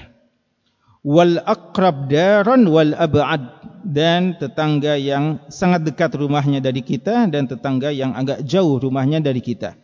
Wal 1.03 1.43
aqrab 1.43 2.07
daran 2.07 2.71
wal 2.71 2.95
ab'ad 2.95 3.43
dan 3.85 4.39
tetangga 4.41 4.97
yang 4.97 5.43
sangat 5.53 5.85
dekat 5.85 6.17
rumahnya 6.17 6.65
dari 6.65 6.81
kita 6.81 7.29
dan 7.29 7.45
tetangga 7.45 7.93
yang 7.93 8.17
agak 8.17 8.41
jauh 8.47 8.81
rumahnya 8.81 9.21
dari 9.21 9.45
kita. 9.45 9.77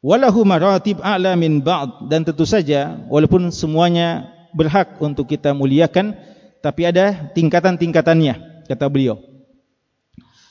Walahu 0.00 0.48
maratib 0.48 0.98
a'la 1.04 1.36
min 1.36 1.60
ba'd 1.60 2.08
dan 2.08 2.24
tentu 2.24 2.48
saja 2.48 3.04
walaupun 3.12 3.52
semuanya 3.52 4.32
berhak 4.52 4.98
untuk 5.02 5.26
kita 5.30 5.54
muliakan 5.54 6.14
tapi 6.60 6.84
ada 6.84 7.32
tingkatan-tingkatannya 7.32 8.66
kata 8.68 8.86
beliau. 8.86 9.18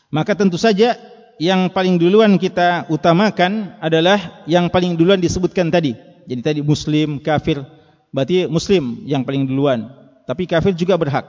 Maka 0.09 0.33
tentu 0.33 0.57
saja 0.57 0.97
yang 1.39 1.71
paling 1.71 2.01
duluan 2.01 2.35
kita 2.35 2.89
utamakan 2.89 3.77
adalah 3.79 4.43
yang 4.49 4.67
paling 4.67 4.97
duluan 4.97 5.21
disebutkan 5.21 5.69
tadi. 5.69 5.95
Jadi 6.25 6.41
tadi 6.41 6.59
muslim 6.65 7.21
kafir 7.21 7.62
berarti 8.09 8.49
muslim 8.49 9.05
yang 9.05 9.21
paling 9.21 9.45
duluan. 9.45 9.88
Tapi 10.25 10.45
kafir 10.49 10.73
juga 10.73 10.97
berhak 10.97 11.25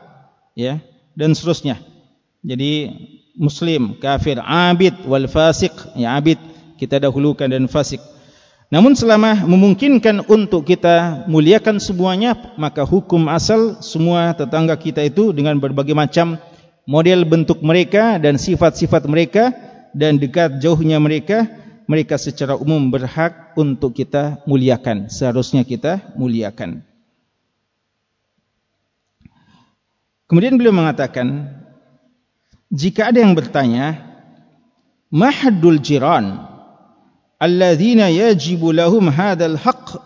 ya 0.57 0.81
dan 1.15 1.37
seterusnya. 1.37 1.79
Jadi 2.41 2.91
muslim 3.37 4.01
kafir 4.01 4.41
abid 4.41 4.97
wal 5.05 5.29
fasik 5.29 5.73
ya 5.97 6.17
abid 6.17 6.41
kita 6.81 6.97
dahulukan 7.01 7.49
dan 7.49 7.69
fasik 7.69 8.01
Namun 8.71 8.95
selama 8.95 9.35
memungkinkan 9.51 10.31
untuk 10.31 10.63
kita 10.63 11.27
muliakan 11.27 11.83
semuanya, 11.83 12.39
maka 12.55 12.87
hukum 12.87 13.27
asal 13.27 13.83
semua 13.83 14.31
tetangga 14.31 14.79
kita 14.79 15.03
itu 15.03 15.35
dengan 15.35 15.59
berbagai 15.59 15.91
macam 15.91 16.39
model 16.87 17.27
bentuk 17.27 17.59
mereka 17.67 18.23
dan 18.23 18.39
sifat-sifat 18.39 19.11
mereka 19.11 19.51
dan 19.91 20.23
dekat 20.23 20.63
jauhnya 20.63 21.03
mereka, 21.03 21.51
mereka 21.91 22.15
secara 22.15 22.55
umum 22.55 22.95
berhak 22.95 23.59
untuk 23.59 23.91
kita 23.91 24.39
muliakan. 24.47 25.11
Seharusnya 25.11 25.67
kita 25.67 26.15
muliakan. 26.15 26.87
Kemudian 30.31 30.55
beliau 30.55 30.71
mengatakan, 30.71 31.59
jika 32.71 33.11
ada 33.11 33.19
yang 33.19 33.35
bertanya, 33.35 34.07
Mahadul 35.11 35.83
jiran, 35.83 36.47
alladhina 37.41 38.13
yajibu 38.13 38.71
lahum 38.71 39.09
hadzal 39.09 39.57
haqq 39.57 39.97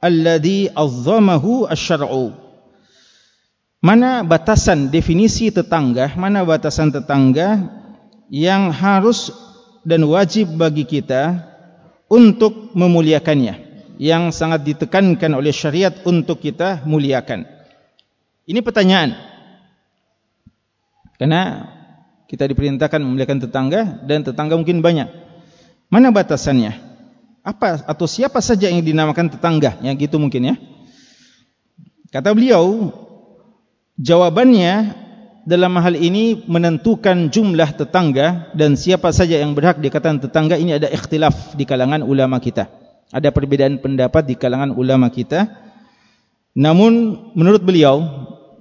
alladhi 0.00 0.72
azzamahu 0.72 1.68
asy-syar'u 1.68 2.32
mana 3.84 4.24
batasan 4.24 4.88
definisi 4.88 5.52
tetangga 5.52 6.16
mana 6.16 6.42
batasan 6.42 6.88
tetangga 6.88 7.68
yang 8.32 8.72
harus 8.72 9.30
dan 9.84 10.04
wajib 10.08 10.56
bagi 10.56 10.88
kita 10.88 11.50
untuk 12.10 12.74
memuliakannya 12.74 13.70
yang 14.00 14.32
sangat 14.32 14.64
ditekankan 14.64 15.28
oleh 15.36 15.52
syariat 15.52 15.92
untuk 16.08 16.40
kita 16.40 16.82
muliakan? 16.88 17.44
Ini 18.48 18.64
pertanyaan. 18.64 19.12
Karena 21.20 21.68
kita 22.24 22.48
diperintahkan 22.48 22.96
memuliakan 22.96 23.38
tetangga 23.44 24.00
dan 24.08 24.24
tetangga 24.24 24.56
mungkin 24.56 24.80
banyak. 24.80 25.29
Mana 25.90 26.14
batasannya? 26.14 26.78
Apa 27.42 27.82
atau 27.84 28.06
siapa 28.06 28.38
saja 28.38 28.70
yang 28.70 28.80
dinamakan 28.80 29.26
tetangga? 29.26 29.76
Yang 29.82 30.06
gitu 30.08 30.16
mungkin 30.22 30.54
ya. 30.54 30.54
Kata 32.14 32.30
beliau, 32.30 32.94
Jawabannya 34.00 34.96
dalam 35.44 35.76
hal 35.76 35.92
ini 35.92 36.40
menentukan 36.48 37.28
jumlah 37.28 37.76
tetangga 37.76 38.48
dan 38.56 38.72
siapa 38.72 39.12
saja 39.12 39.36
yang 39.36 39.52
berhak 39.52 39.76
dikatakan 39.76 40.24
tetangga 40.24 40.56
ini 40.56 40.80
ada 40.80 40.88
ikhtilaf 40.88 41.52
di 41.52 41.68
kalangan 41.68 42.00
ulama 42.00 42.40
kita. 42.40 42.72
Ada 43.12 43.28
perbedaan 43.28 43.76
pendapat 43.76 44.24
di 44.24 44.40
kalangan 44.40 44.72
ulama 44.72 45.12
kita. 45.12 45.52
Namun 46.56 47.12
menurut 47.36 47.60
beliau 47.60 48.00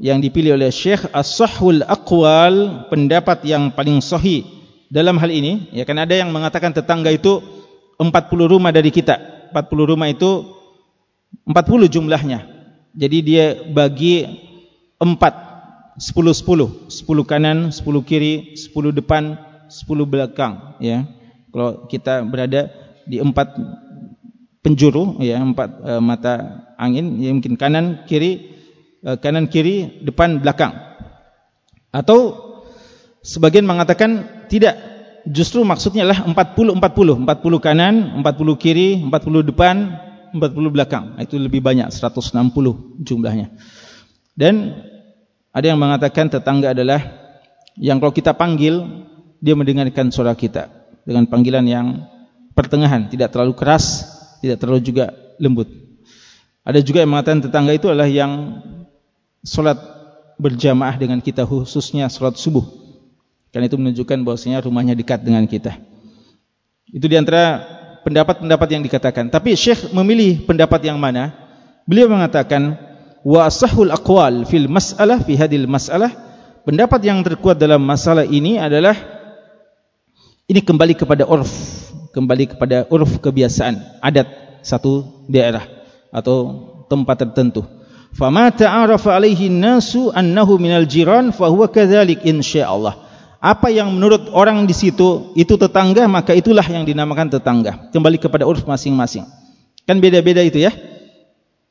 yang 0.03 0.19
dipilih 0.19 0.59
oleh 0.59 0.75
Syekh 0.75 1.07
As-Sahhul 1.15 1.87
Aqwal 1.87 2.91
pendapat 2.91 3.47
yang 3.47 3.71
paling 3.71 4.03
sahih 4.03 4.43
dalam 4.89 5.21
hal 5.21 5.29
ini 5.29 5.69
ya 5.69 5.85
kan 5.85 6.01
ada 6.01 6.17
yang 6.17 6.33
mengatakan 6.33 6.73
tetangga 6.73 7.13
itu 7.13 7.39
40 8.01 8.09
rumah 8.49 8.73
dari 8.73 8.89
kita. 8.89 9.49
40 9.53 9.91
rumah 9.95 10.09
itu 10.09 10.55
40 11.45 11.93
jumlahnya. 11.93 12.45
Jadi 12.97 13.17
dia 13.21 13.45
bagi 13.69 14.25
empat, 14.97 15.33
sepuluh 16.01 16.33
sepuluh, 16.33 16.69
sepuluh 16.89 17.23
kanan, 17.23 17.69
sepuluh 17.69 18.01
kiri, 18.01 18.57
sepuluh 18.57 18.89
depan, 18.89 19.37
sepuluh 19.69 20.09
belakang. 20.09 20.79
Ya, 20.81 21.05
kalau 21.53 21.85
kita 21.85 22.25
berada 22.25 22.71
di 23.05 23.21
empat 23.21 23.55
penjuru, 24.65 25.21
ya 25.21 25.37
empat 25.39 25.69
uh, 25.85 26.01
mata 26.01 26.65
angin, 26.81 27.21
ya 27.21 27.29
mungkin 27.29 27.55
kanan, 27.55 28.09
kiri, 28.09 28.57
uh, 29.05 29.15
kanan, 29.21 29.45
kiri, 29.47 30.01
depan, 30.01 30.41
belakang. 30.41 30.73
Atau 31.93 32.37
sebagian 33.21 33.69
mengatakan 33.69 34.38
tidak, 34.49 34.75
justru 35.29 35.61
maksudnya 35.61 36.03
adalah 36.03 36.25
empat 36.25 36.57
puluh 36.57 36.73
empat 36.73 36.91
puluh, 36.97 37.15
empat 37.15 37.39
puluh 37.39 37.61
kanan, 37.61 38.17
empat 38.19 38.33
puluh 38.35 38.57
kiri, 38.57 38.97
empat 38.97 39.21
puluh 39.21 39.45
depan, 39.45 39.93
empat 40.33 40.51
puluh 40.51 40.73
belakang. 40.73 41.15
Itu 41.21 41.37
lebih 41.37 41.61
banyak, 41.61 41.93
seratus 41.93 42.33
enam 42.33 42.49
puluh 42.49 42.97
jumlahnya. 42.99 43.53
Dan 44.33 44.73
ada 45.53 45.65
yang 45.69 45.77
mengatakan 45.77 46.33
tetangga 46.33 46.73
adalah 46.73 46.99
yang 47.77 48.01
kalau 48.01 48.11
kita 48.11 48.33
panggil 48.33 49.05
dia 49.39 49.55
mendengarkan 49.55 50.11
suara 50.11 50.35
kita 50.35 50.67
dengan 51.07 51.29
panggilan 51.29 51.63
yang 51.63 51.87
pertengahan, 52.57 53.07
tidak 53.07 53.31
terlalu 53.31 53.55
keras, 53.55 54.03
tidak 54.43 54.59
terlalu 54.59 54.81
juga 54.83 55.15
lembut. 55.39 55.69
Ada 56.65 56.83
juga 56.83 57.01
yang 57.01 57.15
mengatakan 57.15 57.39
tetangga 57.39 57.71
itu 57.71 57.87
adalah 57.87 58.09
yang 58.09 58.61
solat 59.41 59.79
berjamaah 60.35 60.99
dengan 60.99 61.23
kita 61.23 61.47
khususnya 61.47 62.11
solat 62.11 62.35
subuh. 62.35 62.88
Karena 63.49 63.65
itu 63.65 63.77
menunjukkan 63.77 64.17
bahwasanya 64.21 64.61
rumahnya 64.61 64.93
dekat 64.93 65.25
dengan 65.25 65.45
kita. 65.49 65.77
Itu 66.89 67.05
diantara 67.09 67.65
pendapat-pendapat 68.05 68.67
yang 68.69 68.81
dikatakan. 68.85 69.29
Tapi 69.33 69.57
Syekh 69.57 69.89
memilih 69.93 70.45
pendapat 70.45 70.85
yang 70.85 71.01
mana? 71.01 71.33
Beliau 71.89 72.09
mengatakan 72.09 72.77
wa 73.25 73.49
sahul 73.51 73.91
aqwal 73.91 74.47
fil 74.47 74.69
mas'alah 74.71 75.19
fi 75.25 75.33
hadil 75.35 75.67
mas'alah 75.67 76.11
pendapat 76.63 77.01
yang 77.03 77.19
terkuat 77.25 77.59
dalam 77.59 77.83
masalah 77.83 78.23
ini 78.23 78.61
adalah 78.61 78.95
ini 80.47 80.61
kembali 80.63 80.95
kepada 80.95 81.27
urf 81.27 81.51
kembali 82.15 82.55
kepada 82.55 82.87
urf 82.87 83.19
kebiasaan 83.19 83.99
adat 83.99 84.27
satu 84.63 85.25
daerah 85.27 85.65
atau 86.13 86.37
tempat 86.87 87.27
tertentu 87.27 87.65
fama 88.15 88.49
ta'arafa 88.49 89.19
alaihi 89.19 89.51
nasu 89.51 90.09
annahu 90.15 90.55
minal 90.57 90.87
jiran 90.87 91.35
fa 91.35 91.51
huwa 91.51 91.67
kadzalik 91.67 92.23
insyaallah 92.23 93.08
apa 93.39 93.71
yang 93.71 93.87
menurut 93.95 94.27
orang 94.35 94.67
di 94.67 94.75
situ 94.75 95.31
itu 95.35 95.55
tetangga 95.55 96.03
maka 96.11 96.35
itulah 96.35 96.63
yang 96.67 96.83
dinamakan 96.83 97.31
tetangga 97.31 97.87
kembali 97.95 98.19
kepada 98.19 98.43
urf 98.43 98.67
masing-masing 98.67 99.23
kan 99.87 99.95
beda-beda 99.97 100.43
itu 100.43 100.59
ya 100.59 100.75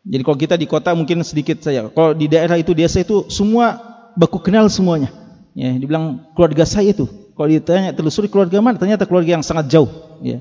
jadi 0.09 0.23
kalau 0.25 0.39
kita 0.41 0.57
di 0.57 0.65
kota 0.65 0.97
mungkin 0.97 1.21
sedikit 1.21 1.61
saja. 1.61 1.93
Kalau 1.93 2.17
di 2.17 2.33
daerah 2.33 2.57
itu 2.57 2.73
desa 2.73 3.05
itu 3.05 3.29
semua 3.29 3.77
baku 4.17 4.41
kenal 4.41 4.65
semuanya. 4.73 5.13
Ya, 5.53 5.77
dibilang 5.77 6.33
keluarga 6.33 6.65
saya 6.65 6.97
itu. 6.97 7.05
Kalau 7.37 7.49
ditanya 7.53 7.93
telusuri 7.93 8.33
keluarga 8.33 8.57
mana, 8.65 8.81
ternyata 8.81 9.05
keluarga 9.05 9.37
yang 9.37 9.45
sangat 9.45 9.69
jauh. 9.69 9.91
Ya. 10.25 10.41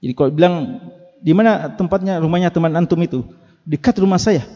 Jadi 0.00 0.12
kalau 0.16 0.30
bilang 0.32 0.54
di 1.20 1.36
mana 1.36 1.68
tempatnya 1.76 2.16
rumahnya 2.24 2.48
teman 2.48 2.72
antum 2.72 2.98
itu, 3.04 3.20
dekat 3.68 4.00
rumah 4.00 4.16
saya. 4.16 4.48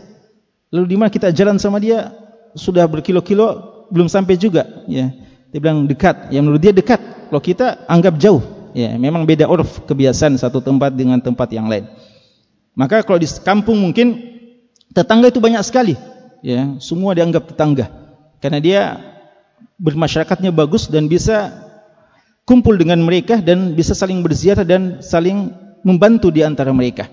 Lalu 0.73 0.87
di 0.89 0.97
mana 0.97 1.13
kita 1.13 1.29
jalan 1.37 1.61
sama 1.61 1.77
dia 1.77 2.15
sudah 2.57 2.89
berkilo-kilo 2.89 3.47
belum 3.93 4.09
sampai 4.09 4.41
juga. 4.41 4.65
Ya. 4.89 5.13
Dia 5.51 5.59
bilang 5.59 5.87
dekat. 5.87 6.31
Yang 6.31 6.43
menurut 6.47 6.63
dia 6.63 6.73
dekat. 6.75 7.01
Kalau 7.31 7.43
kita 7.43 7.87
anggap 7.87 8.19
jauh. 8.19 8.43
Ya, 8.71 8.95
memang 8.95 9.27
beda 9.27 9.51
urf 9.51 9.83
kebiasaan 9.83 10.39
satu 10.39 10.63
tempat 10.63 10.95
dengan 10.95 11.19
tempat 11.19 11.51
yang 11.51 11.67
lain. 11.67 11.91
Maka 12.79 13.03
kalau 13.03 13.19
di 13.19 13.27
kampung 13.43 13.75
mungkin 13.83 14.31
tetangga 14.95 15.31
itu 15.31 15.39
banyak 15.43 15.63
sekali 15.63 15.95
ya 16.43 16.77
semua 16.83 17.15
dianggap 17.15 17.55
tetangga 17.55 17.87
karena 18.43 18.59
dia 18.59 18.81
bermasyarakatnya 19.81 20.51
bagus 20.53 20.91
dan 20.91 21.07
bisa 21.07 21.53
kumpul 22.45 22.75
dengan 22.75 22.99
mereka 23.01 23.39
dan 23.39 23.77
bisa 23.77 23.95
saling 23.95 24.21
berziarah 24.25 24.67
dan 24.67 25.01
saling 25.01 25.55
membantu 25.87 26.33
di 26.35 26.43
antara 26.43 26.75
mereka 26.75 27.07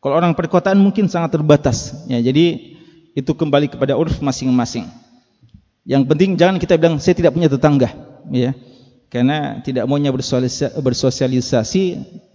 kalau 0.00 0.16
orang 0.16 0.32
perkotaan 0.32 0.80
mungkin 0.80 1.10
sangat 1.10 1.38
terbatas 1.38 2.06
ya 2.08 2.18
jadi 2.22 2.76
itu 3.12 3.32
kembali 3.34 3.68
kepada 3.68 3.98
urf 3.98 4.22
masing-masing 4.22 4.86
yang 5.88 6.04
penting 6.04 6.36
jangan 6.36 6.60
kita 6.60 6.76
bilang 6.76 7.00
saya 7.00 7.16
tidak 7.16 7.32
punya 7.32 7.48
tetangga 7.48 7.88
ya. 8.28 8.52
Karena 9.08 9.64
tidak 9.64 9.88
maunya 9.88 10.12
bersosialisasi 10.12 11.82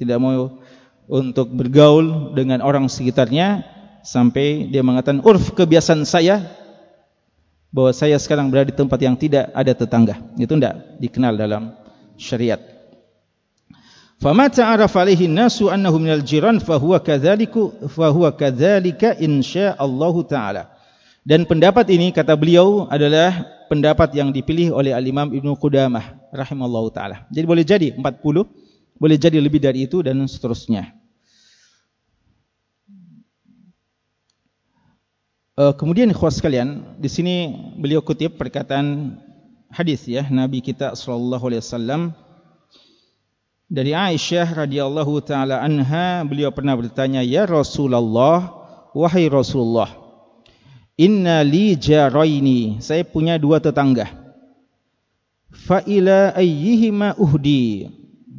tidak 0.01 0.17
mau 0.17 0.57
untuk 1.05 1.53
bergaul 1.53 2.33
dengan 2.33 2.65
orang 2.65 2.89
sekitarnya 2.89 3.61
sampai 4.01 4.73
dia 4.73 4.81
mengatakan 4.81 5.21
urf 5.21 5.53
kebiasaan 5.53 6.01
saya 6.01 6.49
bahwa 7.69 7.93
saya 7.93 8.17
sekarang 8.17 8.49
berada 8.49 8.73
di 8.73 8.77
tempat 8.77 8.97
yang 8.97 9.13
tidak 9.13 9.53
ada 9.53 9.69
tetangga 9.77 10.17
itu 10.33 10.49
tidak 10.57 10.97
dikenal 10.97 11.37
dalam 11.37 11.77
syariat. 12.17 12.57
Fama 14.17 14.49
ta'arafa 14.49 14.97
alaihi 15.05 15.29
nasu 15.29 15.69
annahu 15.69 16.01
minal 16.01 16.25
jiran 16.25 16.57
fahuwa 16.57 17.05
kadzaliku 17.05 17.69
fahuwa 17.85 18.33
kadzalika 18.33 19.13
insyaallah 19.13 20.15
taala 20.25 20.72
dan 21.23 21.47
pendapat 21.47 21.87
ini 21.87 22.11
kata 22.11 22.35
beliau 22.35 22.83
adalah 22.91 23.47
pendapat 23.71 24.11
yang 24.11 24.35
dipilih 24.35 24.75
oleh 24.75 24.91
al-Imam 24.91 25.31
Ibnu 25.31 25.55
Qudamah 25.55 26.19
rahimallahu 26.35 26.91
taala. 26.91 27.23
Jadi 27.31 27.45
boleh 27.47 27.63
jadi 27.63 27.87
40 27.95 28.03
boleh 28.99 29.17
jadi 29.17 29.39
lebih 29.39 29.63
dari 29.63 29.87
itu 29.87 30.03
dan 30.03 30.19
seterusnya. 30.27 30.91
Uh, 35.53 35.71
kemudian 35.79 36.11
ikhwas 36.11 36.41
sekalian, 36.41 36.97
di 36.99 37.07
sini 37.07 37.55
beliau 37.77 38.01
kutip 38.01 38.41
perkataan 38.41 39.15
hadis 39.69 40.03
ya 40.09 40.25
Nabi 40.27 40.59
kita 40.59 40.91
sallallahu 40.91 41.45
alaihi 41.47 41.63
wasallam. 41.63 42.01
Dari 43.71 43.95
Aisyah 43.95 44.67
radhiyallahu 44.67 45.23
taala 45.23 45.63
anha 45.63 46.27
beliau 46.27 46.51
pernah 46.51 46.75
bertanya 46.75 47.23
ya 47.23 47.47
Rasulullah 47.47 48.59
wahai 48.91 49.31
Rasulullah 49.31 50.02
inna 50.99 51.41
li 51.41 51.73
jaraini 51.77 52.81
saya 52.83 53.05
punya 53.07 53.37
dua 53.41 53.57
tetangga 53.61 54.09
fa 55.49 55.81
ila 55.85 56.33
ayyihima 56.37 57.17
uhdi 57.17 57.89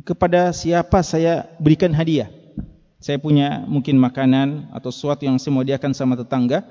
kepada 0.06 0.52
siapa 0.52 1.00
saya 1.02 1.48
berikan 1.58 1.90
hadiah 1.90 2.30
saya 3.00 3.20
punya 3.20 3.62
mungkin 3.68 4.00
makanan 4.00 4.72
atau 4.72 4.88
sesuatu 4.88 5.28
yang 5.28 5.36
saya 5.36 5.52
sediakan 5.60 5.92
sama 5.92 6.14
tetangga 6.16 6.64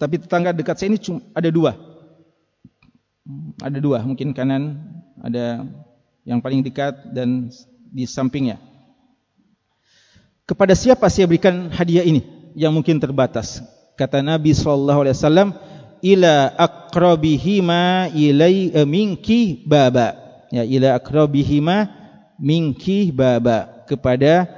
tapi 0.00 0.16
tetangga 0.16 0.56
dekat 0.56 0.80
saya 0.80 0.96
ini 0.96 0.98
ada 1.36 1.52
dua. 1.52 1.76
Ada 3.60 3.78
dua, 3.84 4.00
mungkin 4.00 4.32
kanan 4.32 4.80
ada 5.20 5.68
yang 6.24 6.40
paling 6.40 6.64
dekat 6.64 7.12
dan 7.12 7.52
di 7.92 8.08
sampingnya. 8.08 8.56
Kepada 10.48 10.72
siapa 10.72 11.04
saya 11.12 11.28
berikan 11.28 11.68
hadiah 11.68 12.00
ini 12.00 12.24
yang 12.56 12.72
mungkin 12.72 12.96
terbatas? 12.96 13.60
Kata 14.00 14.24
Nabi 14.24 14.56
sallallahu 14.56 15.04
alaihi 15.04 15.16
wasallam, 15.20 15.48
ila 16.00 16.56
aqrabihima 16.56 18.08
ilai 18.16 18.72
eh, 18.72 18.88
minki 18.88 19.60
baba. 19.68 20.16
Ya, 20.48 20.64
ila 20.64 20.96
aqrabihima 20.96 21.84
minki 22.40 23.12
baba 23.12 23.84
kepada 23.84 24.48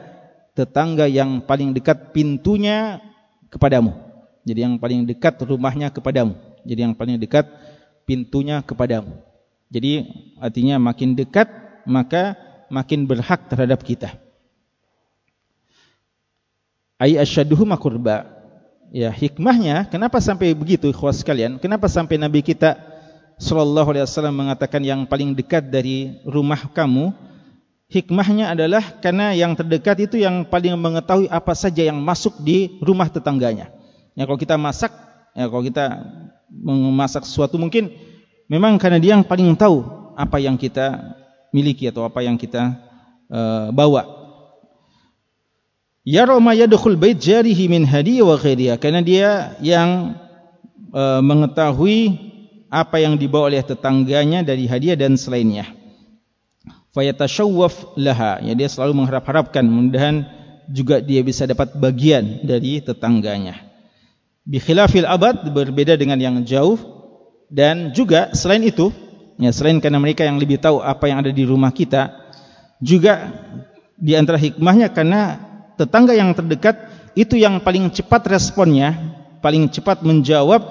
tetangga 0.55 1.11
yang 1.11 1.43
paling 1.43 1.75
dekat 1.75 2.15
pintunya 2.15 3.03
kepadamu 3.49 3.93
Jadi 4.47 4.59
yang 4.63 4.75
paling 4.79 5.07
dekat 5.07 5.39
rumahnya 5.43 5.91
kepadamu. 5.91 6.35
Jadi 6.63 6.81
yang 6.83 6.95
paling 6.95 7.19
dekat 7.19 7.47
pintunya 8.07 8.63
kepadamu. 8.63 9.19
Jadi 9.71 10.07
artinya 10.39 10.79
makin 10.83 11.15
dekat 11.15 11.47
maka 11.87 12.35
makin 12.67 13.07
berhak 13.07 13.47
terhadap 13.47 13.83
kita. 13.87 14.19
Ai 16.99 17.19
asyadduhu 17.19 17.63
makurba. 17.63 18.42
Ya, 18.93 19.09
hikmahnya 19.09 19.89
kenapa 19.89 20.21
sampai 20.21 20.53
begitu 20.53 20.93
ikhwas 20.93 21.25
sekalian? 21.25 21.57
Kenapa 21.57 21.89
sampai 21.89 22.21
Nabi 22.21 22.45
kita 22.45 22.77
sallallahu 23.41 23.89
alaihi 23.89 24.05
wasallam 24.05 24.37
mengatakan 24.37 24.85
yang 24.85 25.09
paling 25.09 25.33
dekat 25.33 25.73
dari 25.73 26.21
rumah 26.29 26.69
kamu? 26.77 27.17
Hikmahnya 27.89 28.53
adalah 28.53 29.01
karena 29.01 29.33
yang 29.33 29.57
terdekat 29.57 29.97
itu 30.05 30.21
yang 30.21 30.45
paling 30.45 30.77
mengetahui 30.77 31.25
apa 31.33 31.57
saja 31.57 31.89
yang 31.89 32.05
masuk 32.05 32.37
di 32.45 32.77
rumah 32.85 33.09
tetangganya. 33.09 33.73
Ya 34.13 34.29
kalau 34.29 34.37
kita 34.37 34.61
masak, 34.61 34.93
ya 35.33 35.49
kalau 35.49 35.65
kita 35.65 35.85
memasak 36.53 37.25
sesuatu 37.25 37.57
mungkin 37.57 37.89
memang 38.45 38.77
karena 38.77 39.01
dia 39.01 39.17
yang 39.17 39.25
paling 39.25 39.57
tahu 39.57 39.81
apa 40.21 40.37
yang 40.37 40.61
kita 40.61 41.17
miliki 41.49 41.89
atau 41.89 42.05
apa 42.05 42.21
yang 42.21 42.37
kita 42.37 42.77
uh, 43.33 43.73
bawa. 43.73 44.22
Ya 46.03 46.27
Roma 46.27 46.51
yadkhul 46.51 46.99
bait 46.99 47.15
jarihi 47.15 47.71
min 47.71 47.87
hadiah 47.87 48.27
wa 48.27 48.35
ghairiha. 48.35 48.75
Karena 48.83 48.99
dia 49.03 49.55
yang 49.63 50.19
uh, 50.91 51.23
mengetahui 51.23 52.19
apa 52.67 52.99
yang 52.99 53.15
dibawa 53.15 53.55
oleh 53.55 53.63
tetangganya 53.63 54.43
dari 54.43 54.67
hadiah 54.67 54.99
dan 54.99 55.15
selainnya. 55.15 55.71
Fayatashawwaf 56.91 57.95
laha. 57.95 58.43
Ya 58.43 58.59
dia 58.59 58.67
selalu 58.67 58.99
mengharap-harapkan. 58.99 59.63
Mudah-mudahan 59.63 60.27
juga 60.67 60.99
dia 60.99 61.23
bisa 61.23 61.47
dapat 61.47 61.79
bagian 61.79 62.43
dari 62.43 62.83
tetangganya. 62.83 63.63
Bi 64.43 64.59
khilafil 64.59 65.07
abad 65.07 65.55
berbeda 65.55 65.95
dengan 65.95 66.19
yang 66.19 66.43
jauh. 66.43 66.83
Dan 67.47 67.93
juga 67.95 68.33
selain 68.35 68.65
itu 68.65 68.89
ya 69.37 69.53
selain 69.53 69.77
karena 69.79 70.01
mereka 70.01 70.25
yang 70.25 70.41
lebih 70.41 70.57
tahu 70.57 70.81
apa 70.81 71.05
yang 71.05 71.21
ada 71.21 71.29
di 71.29 71.45
rumah 71.45 71.69
kita 71.69 72.17
juga 72.81 73.29
di 74.01 74.17
antara 74.17 74.41
hikmahnya 74.41 74.89
karena 74.89 75.52
tetangga 75.83 76.15
yang 76.15 76.31
terdekat 76.31 76.79
itu 77.19 77.35
yang 77.35 77.59
paling 77.59 77.91
cepat 77.91 78.23
responnya 78.31 78.95
paling 79.43 79.67
cepat 79.67 80.07
menjawab 80.07 80.63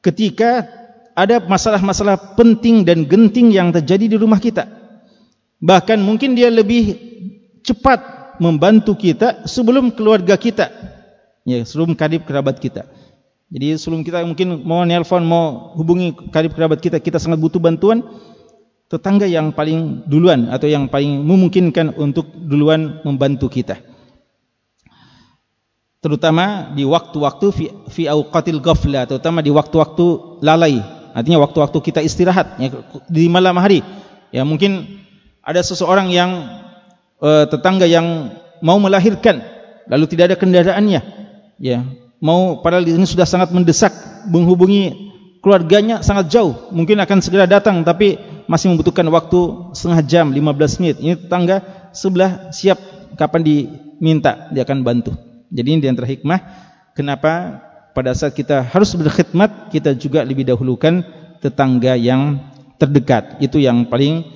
ketika 0.00 0.64
ada 1.12 1.44
masalah-masalah 1.44 2.34
penting 2.40 2.88
dan 2.88 3.04
genting 3.04 3.52
yang 3.52 3.68
terjadi 3.68 4.12
di 4.12 4.16
rumah 4.16 4.40
kita 4.40 4.64
bahkan 5.60 6.00
mungkin 6.00 6.32
dia 6.32 6.48
lebih 6.48 6.96
cepat 7.62 8.22
membantu 8.40 8.96
kita 8.96 9.44
sebelum 9.44 9.92
keluarga 9.94 10.34
kita 10.34 10.72
ya 11.46 11.62
sebelum 11.66 11.94
karib 11.98 12.24
kerabat 12.26 12.58
kita. 12.58 12.86
Jadi 13.52 13.76
sebelum 13.76 14.00
kita 14.00 14.24
mungkin 14.24 14.64
mau 14.64 14.80
nelpon, 14.80 15.22
mau 15.28 15.76
hubungi 15.76 16.16
karib 16.32 16.56
kerabat 16.56 16.80
kita, 16.80 16.96
kita 17.04 17.20
sangat 17.20 17.36
butuh 17.36 17.60
bantuan 17.60 18.00
tetangga 18.88 19.28
yang 19.28 19.52
paling 19.52 20.08
duluan 20.08 20.48
atau 20.48 20.68
yang 20.68 20.88
paling 20.88 21.20
memungkinkan 21.20 21.96
untuk 22.00 22.32
duluan 22.32 23.04
membantu 23.04 23.52
kita. 23.52 23.76
Terutama 26.02 26.74
di 26.74 26.82
waktu-waktu 26.82 27.46
fi, 27.54 27.64
fi 27.86 28.02
awqatil 28.10 28.58
ghafla, 28.58 29.06
terutama 29.06 29.38
di 29.38 29.54
waktu-waktu 29.54 30.38
lalai. 30.42 30.82
Artinya 31.14 31.38
waktu-waktu 31.46 31.78
kita 31.78 32.02
istirahat 32.02 32.58
ya, 32.58 32.74
di 33.06 33.30
malam 33.30 33.54
hari. 33.62 33.86
Ya 34.34 34.42
mungkin 34.42 35.02
ada 35.46 35.62
seseorang 35.62 36.10
yang 36.10 36.30
uh, 37.22 37.44
tetangga 37.46 37.86
yang 37.86 38.34
mau 38.62 38.78
melahirkan 38.78 39.42
lalu 39.90 40.06
tidak 40.10 40.32
ada 40.32 40.36
kendaraannya 40.38 41.00
ya 41.58 41.82
mau 42.22 42.62
padahal 42.62 42.86
ini 42.86 43.06
sudah 43.06 43.26
sangat 43.26 43.50
mendesak 43.50 43.90
menghubungi 44.30 45.14
keluarganya 45.42 46.02
sangat 46.06 46.30
jauh 46.30 46.70
mungkin 46.70 47.02
akan 47.02 47.18
segera 47.18 47.50
datang 47.50 47.82
tapi 47.82 48.18
masih 48.46 48.70
membutuhkan 48.70 49.06
waktu 49.10 49.74
setengah 49.74 50.02
jam 50.06 50.26
15 50.30 50.80
menit 50.82 50.96
ini 51.02 51.14
tetangga 51.18 51.90
sebelah 51.90 52.54
siap 52.54 52.78
kapan 53.18 53.42
diminta 53.42 54.46
dia 54.54 54.62
akan 54.62 54.86
bantu 54.86 55.12
jadi 55.52 55.68
ini 55.76 55.80
di 55.84 55.90
antara 55.92 56.08
hikmah 56.08 56.40
kenapa? 56.96 57.60
Pada 57.92 58.16
saat 58.16 58.32
kita 58.32 58.64
harus 58.64 58.96
berkhidmat 58.96 59.68
kita 59.68 59.92
juga 59.92 60.24
lebih 60.24 60.48
dahulukan 60.48 61.04
tetangga 61.44 61.92
yang 61.92 62.40
terdekat. 62.80 63.36
Itu 63.36 63.60
yang 63.60 63.84
paling 63.84 64.32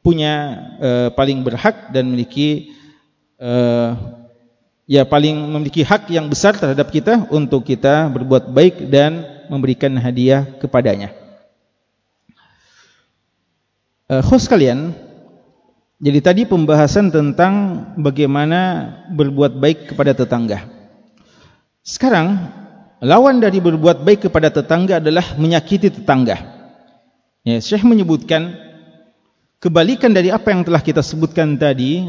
punya 0.00 0.56
uh, 0.80 1.08
paling 1.12 1.44
berhak 1.44 1.92
dan 1.92 2.08
memiliki 2.08 2.72
uh, 3.36 3.92
ya 4.88 5.04
paling 5.04 5.36
memiliki 5.36 5.84
hak 5.84 6.08
yang 6.08 6.32
besar 6.32 6.56
terhadap 6.56 6.88
kita 6.88 7.28
untuk 7.28 7.68
kita 7.68 8.08
berbuat 8.08 8.48
baik 8.48 8.88
dan 8.88 9.20
memberikan 9.52 9.92
hadiah 10.00 10.48
kepadanya. 10.56 11.12
Uh, 14.08 14.24
host 14.24 14.48
kalian, 14.48 14.96
jadi 16.04 16.20
tadi 16.20 16.42
pembahasan 16.44 17.08
tentang 17.08 17.80
bagaimana 17.96 18.92
berbuat 19.08 19.56
baik 19.56 19.88
kepada 19.88 20.12
tetangga. 20.12 20.68
Sekarang, 21.80 22.44
lawan 23.00 23.40
dari 23.40 23.56
berbuat 23.56 24.04
baik 24.04 24.28
kepada 24.28 24.52
tetangga 24.52 25.00
adalah 25.00 25.32
menyakiti 25.40 25.88
tetangga. 25.88 26.36
Ya, 27.40 27.56
Syekh 27.56 27.88
menyebutkan 27.88 28.52
kebalikan 29.64 30.12
dari 30.12 30.28
apa 30.28 30.52
yang 30.52 30.60
telah 30.60 30.84
kita 30.84 31.00
sebutkan 31.00 31.56
tadi 31.56 32.04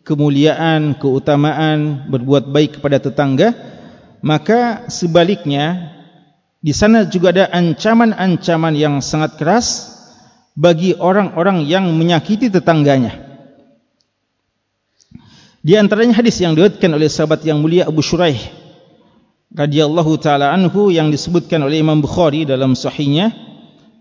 kemuliaan, 0.00 0.96
keutamaan 0.96 2.08
berbuat 2.08 2.48
baik 2.48 2.80
kepada 2.80 3.04
tetangga, 3.04 3.52
maka 4.24 4.88
sebaliknya 4.88 5.92
di 6.64 6.72
sana 6.72 7.04
juga 7.04 7.36
ada 7.36 7.52
ancaman-ancaman 7.52 8.72
yang 8.72 9.04
sangat 9.04 9.36
keras 9.36 9.92
bagi 10.56 10.96
orang-orang 10.96 11.68
yang 11.68 11.92
menyakiti 11.92 12.48
tetangganya. 12.48 13.25
Di 15.66 15.74
antaranya 15.74 16.22
hadis 16.22 16.38
yang 16.38 16.54
diriwayatkan 16.54 16.94
oleh 16.94 17.10
sahabat 17.10 17.42
yang 17.42 17.58
mulia 17.58 17.90
Abu 17.90 17.98
Shuraih 17.98 18.38
radhiyallahu 19.50 20.14
taala 20.22 20.54
anhu 20.54 20.94
yang 20.94 21.10
disebutkan 21.10 21.58
oleh 21.58 21.82
Imam 21.82 21.98
Bukhari 21.98 22.46
dalam 22.46 22.78
sahihnya 22.78 23.34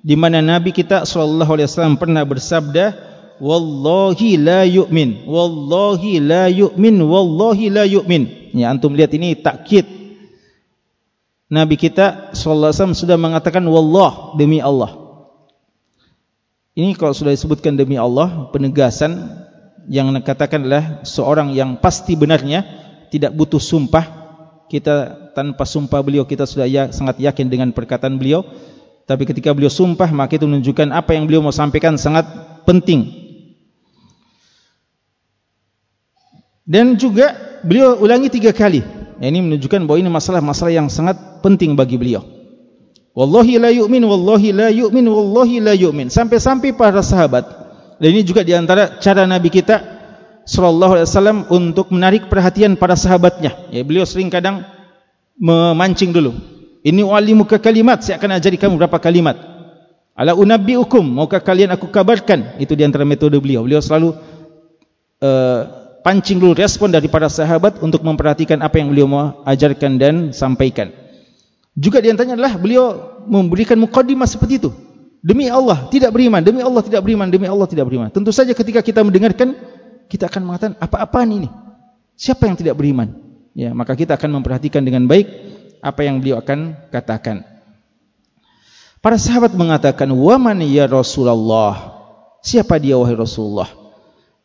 di 0.06 0.14
mana 0.14 0.46
Nabi 0.46 0.70
kita 0.70 1.10
sallallahu 1.10 1.58
alaihi 1.58 1.66
wasallam 1.66 1.98
pernah 1.98 2.22
bersabda 2.22 2.94
wallahi 3.42 4.38
la 4.38 4.62
yu'min 4.62 5.26
wallahi 5.26 6.22
la 6.22 6.46
yu'min 6.54 7.02
wallahi 7.02 7.74
la 7.74 7.90
yu'min. 7.90 8.54
Ya 8.54 8.70
antum 8.70 8.94
lihat 8.94 9.18
ini 9.18 9.34
takkid 9.34 9.90
Nabi 11.50 11.82
kita 11.82 12.38
sallallahu 12.38 12.70
alaihi 12.70 12.78
wasallam 12.78 12.94
sudah 12.94 13.18
mengatakan 13.18 13.66
wallah 13.66 14.38
demi 14.38 14.62
Allah. 14.62 15.02
Ini 16.78 16.94
kalau 16.94 17.18
sudah 17.18 17.34
disebutkan 17.34 17.74
demi 17.74 17.98
Allah 17.98 18.54
penegasan 18.54 19.45
yang 19.90 20.10
dikatakan 20.14 20.66
adalah 20.66 21.06
seorang 21.06 21.54
yang 21.54 21.78
pasti 21.78 22.18
benarnya 22.18 22.66
tidak 23.14 23.34
butuh 23.34 23.62
sumpah 23.62 24.26
kita 24.72 25.30
tanpa 25.38 25.64
sumpah 25.64 26.02
beliau 26.02 26.26
kita 26.26 26.50
sudah 26.50 26.66
ya, 26.66 26.90
sangat 26.90 27.22
yakin 27.22 27.48
dengan 27.48 27.70
perkataan 27.70 28.18
beliau 28.18 28.42
tapi 29.06 29.30
ketika 29.30 29.54
beliau 29.54 29.70
sumpah 29.70 30.10
maka 30.10 30.42
itu 30.42 30.50
menunjukkan 30.50 30.90
apa 30.90 31.14
yang 31.14 31.30
beliau 31.30 31.46
mau 31.46 31.54
sampaikan 31.54 31.96
sangat 32.02 32.26
penting 32.66 33.26
Dan 36.66 36.98
juga 36.98 37.38
beliau 37.62 38.02
ulangi 38.02 38.34
tiga 38.34 38.50
kali. 38.50 38.82
Ini 39.22 39.40
menunjukkan 39.40 39.86
bahawa 39.86 40.02
ini 40.02 40.10
masalah-masalah 40.10 40.74
yang 40.74 40.90
sangat 40.90 41.16
penting 41.46 41.78
bagi 41.78 41.96
beliau. 41.96 42.26
Wallahi 43.16 43.62
la 43.62 43.72
yu'min, 43.72 44.04
wallahi 44.04 44.50
la 44.52 44.68
yu'min, 44.74 45.06
wallahi 45.08 45.64
la 45.64 45.72
yu'min. 45.78 46.12
Sampai-sampai 46.12 46.76
para 46.76 47.00
sahabat. 47.00 47.48
Dan 48.00 48.08
ini 48.12 48.22
juga 48.28 48.44
diantara 48.44 49.00
cara 49.00 49.24
Nabi 49.24 49.48
kita 49.48 49.96
sallallahu 50.46 51.00
alaihi 51.00 51.08
wasallam 51.10 51.38
untuk 51.50 51.90
menarik 51.90 52.28
perhatian 52.30 52.78
para 52.78 52.94
sahabatnya. 52.94 53.56
Ya, 53.74 53.82
beliau 53.82 54.06
sering 54.06 54.30
kadang 54.30 54.64
memancing 55.40 56.14
dulu. 56.14 56.36
Ini 56.86 57.02
walimuka 57.02 57.58
kalimat, 57.58 58.06
saya 58.06 58.22
akan 58.22 58.38
ajari 58.38 58.62
kamu 58.62 58.78
berapa 58.78 59.02
kalimat. 59.02 59.36
Ala 60.16 60.38
unabbiukum, 60.38 61.02
maukah 61.02 61.42
kalian 61.42 61.74
aku 61.74 61.90
kabarkan? 61.90 62.62
Itu 62.62 62.78
diantara 62.78 63.04
metode 63.04 63.36
beliau. 63.42 63.66
Beliau 63.66 63.82
selalu 63.82 64.16
uh, 65.20 65.62
pancing 66.06 66.38
dulu 66.38 66.54
respon 66.54 66.94
dari 66.94 67.10
para 67.10 67.28
sahabat 67.28 67.82
untuk 67.82 68.06
memperhatikan 68.06 68.62
apa 68.62 68.78
yang 68.80 68.94
beliau 68.94 69.10
mau 69.10 69.42
ajarkan 69.44 69.98
dan 69.98 70.16
sampaikan. 70.32 70.94
Juga 71.76 72.00
di 72.00 72.08
antaranya 72.14 72.40
adalah 72.40 72.56
beliau 72.56 72.86
memberikan 73.28 73.76
mukaddimah 73.82 74.30
seperti 74.30 74.62
itu. 74.64 74.72
Demi 75.26 75.50
Allah 75.50 75.90
tidak 75.90 76.14
beriman, 76.14 76.46
demi 76.46 76.62
Allah 76.62 76.86
tidak 76.86 77.02
beriman, 77.02 77.26
demi 77.34 77.50
Allah 77.50 77.66
tidak 77.66 77.90
beriman. 77.90 78.14
Tentu 78.14 78.30
saja 78.30 78.54
ketika 78.54 78.86
kita 78.86 79.02
mendengarkan, 79.02 79.58
kita 80.06 80.30
akan 80.30 80.42
mengatakan 80.46 80.78
apa-apaan 80.78 81.30
ini? 81.34 81.50
Siapa 82.14 82.46
yang 82.46 82.54
tidak 82.54 82.78
beriman? 82.78 83.10
Ya, 83.58 83.74
maka 83.74 83.98
kita 83.98 84.14
akan 84.14 84.38
memperhatikan 84.38 84.86
dengan 84.86 85.10
baik 85.10 85.26
apa 85.82 86.06
yang 86.06 86.22
beliau 86.22 86.38
akan 86.38 86.78
katakan. 86.94 87.42
Para 89.02 89.18
sahabat 89.18 89.58
mengatakan, 89.58 90.14
"Wa 90.14 90.38
man 90.38 90.62
ya 90.62 90.86
Rasulullah?" 90.86 91.98
Siapa 92.46 92.78
dia 92.78 92.94
wahai 92.94 93.18
Rasulullah? 93.18 93.66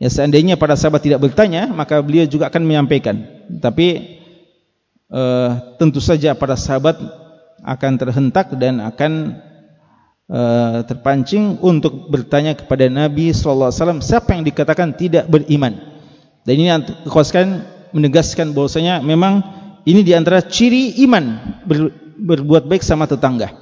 Ya 0.00 0.08
seandainya 0.08 0.56
para 0.56 0.80
sahabat 0.80 1.04
tidak 1.04 1.20
bertanya, 1.20 1.68
maka 1.68 2.00
beliau 2.00 2.24
juga 2.24 2.48
akan 2.48 2.64
menyampaikan. 2.64 3.20
Tapi 3.60 4.16
uh, 5.12 5.76
tentu 5.76 6.00
saja 6.00 6.32
para 6.32 6.56
sahabat 6.56 6.96
akan 7.60 7.92
terhentak 8.00 8.56
dan 8.56 8.80
akan 8.80 9.36
uh, 10.30 10.86
terpancing 10.86 11.58
untuk 11.60 12.06
bertanya 12.08 12.54
kepada 12.54 12.86
Nabi 12.86 13.34
sallallahu 13.34 13.74
alaihi 13.74 13.80
wasallam 13.82 14.00
siapa 14.00 14.30
yang 14.32 14.46
dikatakan 14.46 14.94
tidak 14.94 15.26
beriman. 15.26 15.76
Dan 16.46 16.54
ini 16.56 16.70
kuaskan 17.10 17.66
menegaskan 17.92 18.54
bahwasanya 18.56 19.02
memang 19.02 19.42
ini 19.84 20.00
di 20.06 20.14
antara 20.14 20.40
ciri 20.40 21.02
iman 21.04 21.24
ber, 21.66 21.92
berbuat 22.16 22.70
baik 22.70 22.80
sama 22.86 23.10
tetangga. 23.10 23.52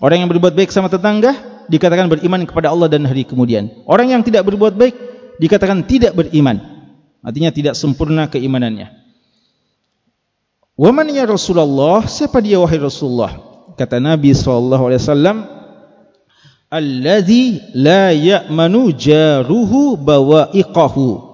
Orang 0.00 0.24
yang 0.24 0.30
berbuat 0.30 0.54
baik 0.56 0.72
sama 0.72 0.88
tetangga 0.88 1.64
dikatakan 1.68 2.08
beriman 2.10 2.42
kepada 2.48 2.72
Allah 2.72 2.88
dan 2.88 3.04
hari 3.04 3.26
kemudian. 3.26 3.70
Orang 3.84 4.10
yang 4.10 4.22
tidak 4.24 4.48
berbuat 4.48 4.74
baik 4.74 4.94
dikatakan 5.38 5.84
tidak 5.84 6.16
beriman. 6.16 6.58
Artinya 7.22 7.54
tidak 7.54 7.74
sempurna 7.78 8.26
keimanannya. 8.26 8.90
Wa 10.74 10.90
man 10.90 11.06
ya 11.12 11.22
Rasulullah? 11.28 12.02
Siapa 12.08 12.42
dia 12.42 12.58
wahai 12.58 12.80
Rasulullah? 12.82 13.38
Kata 13.78 14.02
Nabi 14.02 14.34
sallallahu 14.34 14.90
alaihi 14.90 15.00
wasallam, 15.00 15.36
"Allazi 16.72 17.60
la 17.76 18.16
ya'manu 18.16 18.96
jaruhu 18.96 20.00
bawa'iqahu." 20.00 21.30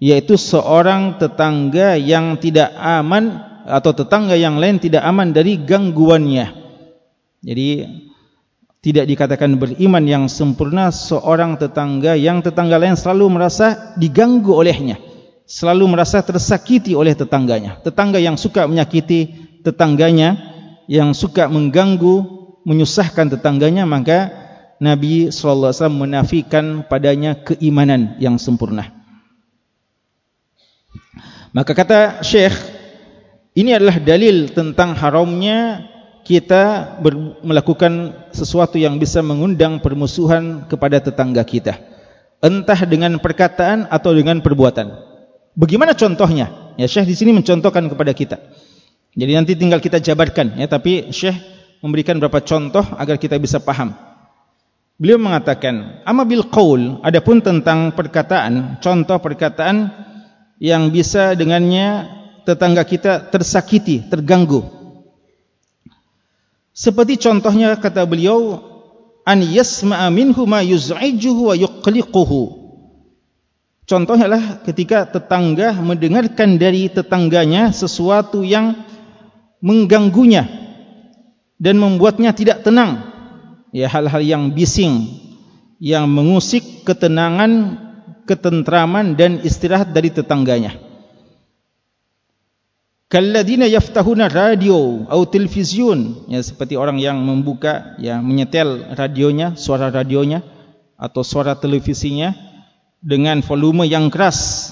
Yaitu 0.00 0.40
seorang 0.40 1.20
tetangga 1.20 2.00
yang 2.00 2.40
tidak 2.40 2.72
aman 2.80 3.44
atau 3.68 3.92
tetangga 3.92 4.32
yang 4.32 4.56
lain 4.56 4.80
tidak 4.80 5.04
aman 5.04 5.36
dari 5.36 5.60
gangguannya. 5.60 6.56
Jadi 7.44 7.68
tidak 8.80 9.04
dikatakan 9.04 9.60
beriman 9.60 10.08
yang 10.08 10.24
sempurna 10.32 10.88
seorang 10.88 11.60
tetangga 11.60 12.16
yang 12.16 12.40
tetangga 12.40 12.80
lain 12.80 12.96
selalu 12.96 13.28
merasa 13.28 13.92
diganggu 14.00 14.56
olehnya 14.56 14.96
selalu 15.50 15.98
merasa 15.98 16.22
tersakiti 16.22 16.94
oleh 16.94 17.18
tetangganya. 17.18 17.82
Tetangga 17.82 18.22
yang 18.22 18.38
suka 18.38 18.70
menyakiti 18.70 19.50
tetangganya, 19.66 20.38
yang 20.86 21.10
suka 21.10 21.50
mengganggu, 21.50 22.22
menyusahkan 22.62 23.34
tetangganya, 23.34 23.82
maka 23.82 24.30
Nabi 24.80 25.28
SAW 25.28 25.76
menafikan 25.92 26.88
padanya 26.88 27.36
keimanan 27.36 28.16
yang 28.16 28.40
sempurna. 28.40 28.88
Maka 31.52 31.76
kata 31.76 32.24
Syekh, 32.24 32.56
ini 33.52 33.76
adalah 33.76 34.00
dalil 34.00 34.48
tentang 34.56 34.96
haramnya 34.96 35.84
kita 36.24 36.96
melakukan 37.44 38.24
sesuatu 38.32 38.80
yang 38.80 38.96
bisa 38.96 39.20
mengundang 39.20 39.84
permusuhan 39.84 40.64
kepada 40.64 41.02
tetangga 41.02 41.44
kita. 41.44 41.76
Entah 42.40 42.80
dengan 42.88 43.20
perkataan 43.20 43.84
atau 43.92 44.16
dengan 44.16 44.40
perbuatan. 44.40 44.96
Bagaimana 45.52 45.92
contohnya? 45.92 46.72
Ya 46.80 46.88
Syekh 46.88 47.12
di 47.12 47.16
sini 47.20 47.36
mencontohkan 47.36 47.84
kepada 47.92 48.16
kita. 48.16 48.40
Jadi 49.12 49.32
nanti 49.36 49.52
tinggal 49.58 49.82
kita 49.82 50.00
jabarkan 50.00 50.56
ya, 50.56 50.70
tapi 50.70 51.12
Syekh 51.12 51.36
memberikan 51.84 52.16
beberapa 52.16 52.40
contoh 52.40 52.86
agar 52.96 53.20
kita 53.20 53.36
bisa 53.36 53.60
paham. 53.60 54.09
Beliau 55.00 55.16
mengatakan, 55.16 56.04
"Amma 56.04 56.28
bil 56.28 56.44
qaul," 56.52 57.00
adapun 57.00 57.40
tentang 57.40 57.96
perkataan, 57.96 58.84
contoh 58.84 59.16
perkataan 59.16 59.88
yang 60.60 60.92
bisa 60.92 61.32
dengannya 61.32 62.04
tetangga 62.44 62.84
kita 62.84 63.32
tersakiti, 63.32 64.04
terganggu. 64.12 64.60
Seperti 66.76 67.16
contohnya 67.16 67.80
kata 67.80 68.04
beliau, 68.04 68.60
"An 69.24 69.40
yasma'a 69.40 70.12
minhu 70.12 70.44
ma 70.44 70.60
yuz'ijuhu 70.60 71.48
wa 71.48 71.56
yuqliquhu." 71.56 72.60
Contohnya 73.88 74.28
adalah 74.28 74.60
ketika 74.68 75.08
tetangga 75.08 75.80
mendengarkan 75.80 76.60
dari 76.60 76.92
tetangganya 76.92 77.72
sesuatu 77.72 78.44
yang 78.44 78.76
mengganggunya 79.64 80.44
dan 81.56 81.80
membuatnya 81.80 82.36
tidak 82.36 82.62
tenang. 82.62 83.09
Ya 83.70 83.86
hal-hal 83.86 84.22
yang 84.22 84.50
bising 84.50 85.06
yang 85.80 86.10
mengusik 86.12 86.84
ketenangan, 86.84 87.80
ketentraman 88.28 89.16
dan 89.16 89.40
istirahat 89.40 89.96
dari 89.96 90.12
tetangganya. 90.12 90.76
Kalladina 93.10 93.66
yaftahuna 93.66 94.30
radio 94.30 95.02
atau 95.10 95.26
television 95.26 96.30
ya 96.30 96.38
seperti 96.38 96.78
orang 96.78 97.02
yang 97.02 97.18
membuka 97.18 97.98
ya 97.98 98.22
menyetel 98.22 98.94
radionya, 98.94 99.58
suara 99.58 99.90
radionya 99.90 100.46
atau 100.94 101.26
suara 101.26 101.58
televisinya 101.58 102.30
dengan 103.02 103.42
volume 103.42 103.88
yang 103.88 104.12
keras 104.14 104.70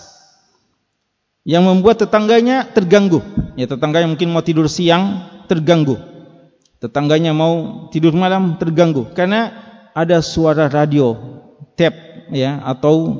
yang 1.42 1.66
membuat 1.66 2.04
tetangganya 2.04 2.68
terganggu. 2.70 3.24
Ya 3.58 3.66
tetangganya 3.66 4.06
mungkin 4.06 4.30
mau 4.30 4.44
tidur 4.44 4.70
siang 4.70 5.26
terganggu. 5.50 5.96
Tetangganya 6.78 7.34
mau 7.34 7.86
tidur 7.90 8.14
malam 8.14 8.54
terganggu 8.54 9.10
karena 9.10 9.50
ada 9.90 10.22
suara 10.22 10.70
radio, 10.70 11.18
tape 11.74 12.30
ya 12.30 12.62
atau 12.62 13.18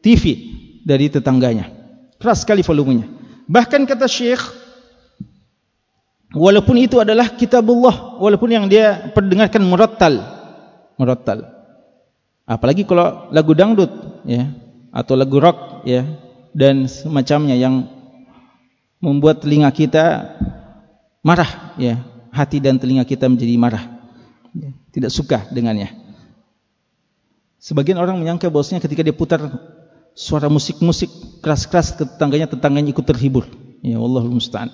TV 0.00 0.52
dari 0.88 1.12
tetangganya. 1.12 1.68
Keras 2.16 2.44
sekali 2.44 2.64
volumenya. 2.64 3.04
Bahkan 3.44 3.84
kata 3.84 4.08
Syekh 4.08 4.40
walaupun 6.32 6.80
itu 6.80 6.96
adalah 6.96 7.28
kitabullah, 7.36 8.16
walaupun 8.16 8.48
yang 8.48 8.64
dia 8.72 9.12
perdengarkan 9.12 9.60
murattal. 9.68 10.24
Murattal. 10.96 11.44
Apalagi 12.44 12.84
kalau 12.88 13.28
lagu 13.32 13.52
dangdut 13.52 13.92
ya 14.28 14.48
atau 14.92 15.12
lagu 15.16 15.36
rock 15.40 15.84
ya 15.84 16.04
dan 16.52 16.88
semacamnya 16.88 17.56
yang 17.56 17.88
membuat 19.00 19.44
telinga 19.44 19.68
kita 19.72 20.36
marah 21.20 21.76
ya, 21.76 22.00
hati 22.34 22.58
dan 22.58 22.76
telinga 22.82 23.06
kita 23.06 23.30
menjadi 23.30 23.54
marah. 23.54 23.84
Ya, 24.54 24.70
tidak 24.90 25.10
suka 25.14 25.46
dengannya. 25.54 25.94
Sebagian 27.62 27.96
orang 27.96 28.18
menyangka 28.18 28.50
bahwasanya 28.50 28.82
ketika 28.82 29.06
dia 29.06 29.14
putar 29.14 29.40
suara 30.12 30.50
musik-musik 30.50 31.08
keras-keras 31.40 31.96
tetangganya 31.96 32.50
tetangganya 32.50 32.90
ikut 32.90 33.06
terhibur. 33.06 33.46
Ya 33.80 34.02
Allah 34.02 34.26
musta'an. 34.26 34.68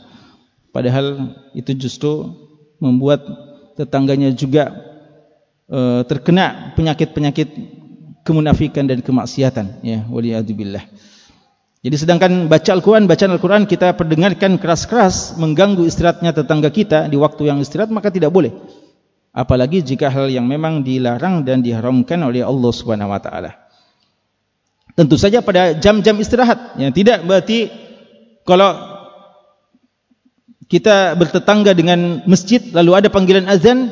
Padahal 0.73 1.37
itu 1.53 1.77
justru 1.77 2.33
membuat 2.81 3.23
tetangganya 3.77 4.33
juga 4.35 4.91
Eh, 5.71 6.03
terkena 6.11 6.75
penyakit-penyakit 6.75 7.47
kemunafikan 8.27 8.91
dan 8.91 9.07
kemaksiatan 9.07 9.87
ya 9.87 10.03
waliyadzubillah 10.11 10.83
jadi 11.81 11.97
sedangkan 11.97 12.53
baca 12.53 12.71
Al-Quran, 12.77 13.09
bacaan 13.09 13.33
Al-Quran 13.33 13.65
kita 13.65 13.97
perdengarkan 13.97 14.61
keras-keras 14.61 15.41
mengganggu 15.41 15.89
istirahatnya 15.89 16.37
tetangga 16.37 16.69
kita 16.69 17.09
di 17.09 17.17
waktu 17.17 17.49
yang 17.49 17.57
istirahat 17.65 17.89
maka 17.89 18.13
tidak 18.13 18.29
boleh. 18.29 18.53
Apalagi 19.33 19.81
jika 19.81 20.13
hal 20.13 20.29
yang 20.29 20.45
memang 20.45 20.85
dilarang 20.85 21.41
dan 21.41 21.65
diharamkan 21.65 22.21
oleh 22.21 22.45
Allah 22.45 22.69
Subhanahu 22.69 23.09
wa 23.09 23.17
taala. 23.17 23.57
Tentu 24.93 25.17
saja 25.17 25.41
pada 25.41 25.73
jam-jam 25.73 26.21
istirahat 26.21 26.77
ya 26.77 26.93
tidak 26.93 27.25
berarti 27.25 27.73
kalau 28.45 28.77
kita 30.69 31.17
bertetangga 31.17 31.73
dengan 31.73 32.29
masjid 32.29 32.61
lalu 32.77 32.93
ada 32.93 33.09
panggilan 33.09 33.49
azan 33.49 33.89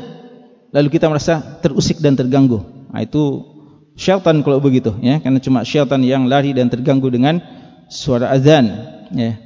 lalu 0.77 0.93
kita 0.93 1.09
merasa 1.09 1.41
terusik 1.65 2.05
dan 2.05 2.21
terganggu. 2.21 2.61
Nah, 2.93 3.01
itu 3.01 3.49
syaitan 3.97 4.45
kalau 4.45 4.61
begitu, 4.61 4.93
ya, 5.01 5.19
karena 5.19 5.41
cuma 5.41 5.65
syaitan 5.65 5.99
yang 6.05 6.29
lari 6.29 6.53
dan 6.53 6.69
terganggu 6.69 7.09
dengan 7.09 7.41
suara 7.89 8.33
azan. 8.33 8.67
Ya. 9.13 9.41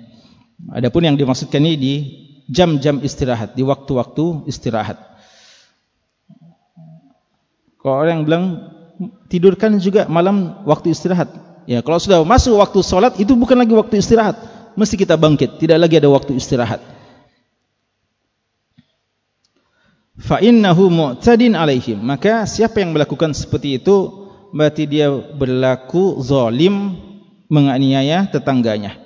Adapun 0.70 1.02
yang 1.02 1.18
dimaksudkan 1.18 1.62
ini 1.62 1.74
di 1.78 1.94
jam-jam 2.46 3.02
istirahat, 3.02 3.55
di 3.55 3.62
waktu-waktu 3.66 4.46
istirahat. 4.46 4.98
Kalau 7.83 7.98
orang 7.98 8.22
bilang 8.22 8.44
tidurkan 9.26 9.78
juga 9.83 10.07
malam 10.07 10.62
waktu 10.68 10.94
istirahat. 10.94 11.35
Ya, 11.66 11.83
kalau 11.83 11.98
sudah 11.98 12.22
masuk 12.22 12.59
waktu 12.59 12.78
solat 12.83 13.18
itu 13.18 13.35
bukan 13.35 13.59
lagi 13.59 13.74
waktu 13.74 13.98
istirahat, 13.98 14.38
mesti 14.78 14.94
kita 14.98 15.14
bangkit, 15.18 15.62
tidak 15.62 15.87
lagi 15.87 15.98
ada 15.98 16.11
waktu 16.11 16.38
istirahat. 16.38 16.83
fa 20.23 20.38
innahu 20.38 20.87
mu'tadin 20.87 21.58
alaihim 21.58 21.98
maka 21.98 22.46
siapa 22.46 22.79
yang 22.79 22.94
melakukan 22.94 23.35
seperti 23.35 23.83
itu 23.83 24.29
berarti 24.54 24.87
dia 24.87 25.10
berlaku 25.10 26.23
zalim 26.23 26.94
menganiaya 27.53 28.25
tetangganya. 28.33 28.96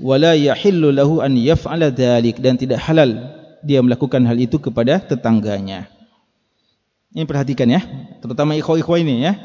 Wala 0.00 0.32
yahillu 0.32 0.88
lahu 0.88 1.20
an 1.20 1.36
yaf'ala 1.36 1.92
dzalik 1.92 2.40
dan 2.40 2.56
tidak 2.56 2.80
halal 2.80 3.36
dia 3.60 3.84
melakukan 3.84 4.24
hal 4.24 4.40
itu 4.40 4.56
kepada 4.56 4.96
tetangganya. 5.04 5.92
Ini 7.12 7.28
perhatikan 7.28 7.68
ya. 7.68 7.84
Terutama 8.24 8.56
ikhwah-ikhwah 8.56 8.96
ini 9.04 9.28
ya. 9.28 9.36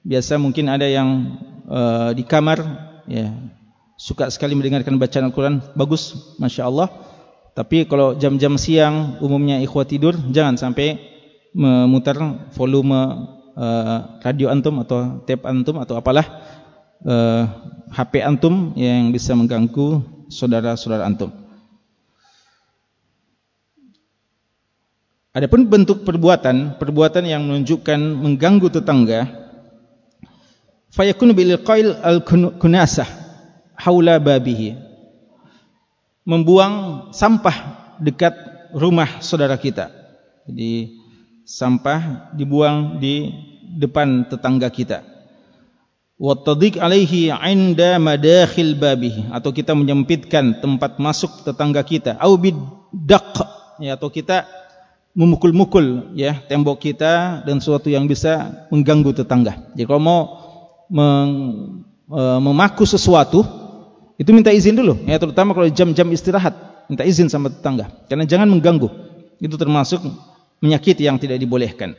Biasa 0.00 0.40
mungkin 0.40 0.72
ada 0.72 0.88
yang 0.88 1.36
uh, 1.68 2.16
di 2.16 2.24
kamar 2.24 2.64
ya 3.04 3.28
suka 4.00 4.32
sekali 4.32 4.56
mendengarkan 4.56 4.96
bacaan 4.96 5.28
Al-Qur'an. 5.28 5.60
Bagus 5.76 6.16
masya-Allah. 6.40 6.88
Tapi 7.52 7.84
kalau 7.84 8.16
jam-jam 8.16 8.56
siang 8.56 9.20
umumnya 9.20 9.60
ikhwah 9.60 9.84
tidur 9.84 10.16
jangan 10.32 10.56
sampai 10.56 10.96
memutar 11.52 12.16
volume 12.54 12.96
uh, 13.58 13.98
radio 14.22 14.48
antum 14.48 14.80
atau 14.80 15.20
tape 15.26 15.44
antum 15.44 15.82
atau 15.82 15.98
apalah 15.98 16.49
uh, 17.04 17.42
HP 17.90 18.22
antum 18.22 18.72
yang 18.78 19.10
bisa 19.10 19.34
mengganggu 19.34 20.02
saudara-saudara 20.30 21.04
antum. 21.04 21.34
Adapun 25.30 25.70
bentuk 25.70 26.02
perbuatan, 26.02 26.74
perbuatan 26.82 27.22
yang 27.22 27.46
menunjukkan 27.46 27.98
mengganggu 27.98 28.66
tetangga, 28.66 29.30
fayakun 30.90 31.30
bil 31.38 31.54
qail 31.62 31.94
al 32.02 32.26
kunasah 32.58 33.06
haula 33.78 34.18
babihi. 34.18 34.74
Membuang 36.26 37.08
sampah 37.14 37.56
dekat 38.02 38.34
rumah 38.74 39.22
saudara 39.22 39.54
kita. 39.54 39.90
Jadi 40.46 40.98
sampah 41.46 42.30
dibuang 42.34 42.98
di 42.98 43.30
depan 43.78 44.26
tetangga 44.26 44.66
kita. 44.70 45.19
Wa 46.20 46.36
tadhiq 46.36 46.76
alaihi 46.76 47.32
'inda 47.32 47.96
madakhil 47.96 48.76
babihi 48.76 49.32
atau 49.32 49.56
kita 49.56 49.72
menyempitkan 49.72 50.60
tempat 50.60 51.00
masuk 51.00 51.48
tetangga 51.48 51.80
kita 51.80 52.20
au 52.20 52.36
bidaq 52.36 53.40
ya 53.80 53.96
atau 53.96 54.12
kita 54.12 54.44
memukul-mukul 55.16 56.12
ya 56.12 56.36
tembok 56.44 56.76
kita 56.76 57.40
dan 57.48 57.56
sesuatu 57.56 57.88
yang 57.88 58.04
bisa 58.04 58.68
mengganggu 58.68 59.16
tetangga. 59.16 59.72
Jadi 59.72 59.88
kalau 59.88 60.02
mau 60.04 60.20
meng, 60.92 61.32
e, 62.12 62.22
memaku 62.36 62.84
sesuatu 62.84 63.40
itu 64.20 64.28
minta 64.36 64.52
izin 64.52 64.76
dulu 64.76 65.08
ya 65.08 65.16
terutama 65.16 65.56
kalau 65.56 65.72
jam-jam 65.72 66.04
istirahat 66.12 66.52
minta 66.92 67.00
izin 67.00 67.32
sama 67.32 67.48
tetangga 67.48 67.88
karena 68.12 68.28
jangan 68.28 68.52
mengganggu. 68.52 68.92
Itu 69.40 69.56
termasuk 69.56 70.04
menyakiti 70.60 71.08
yang 71.08 71.16
tidak 71.16 71.40
dibolehkan. 71.40 71.96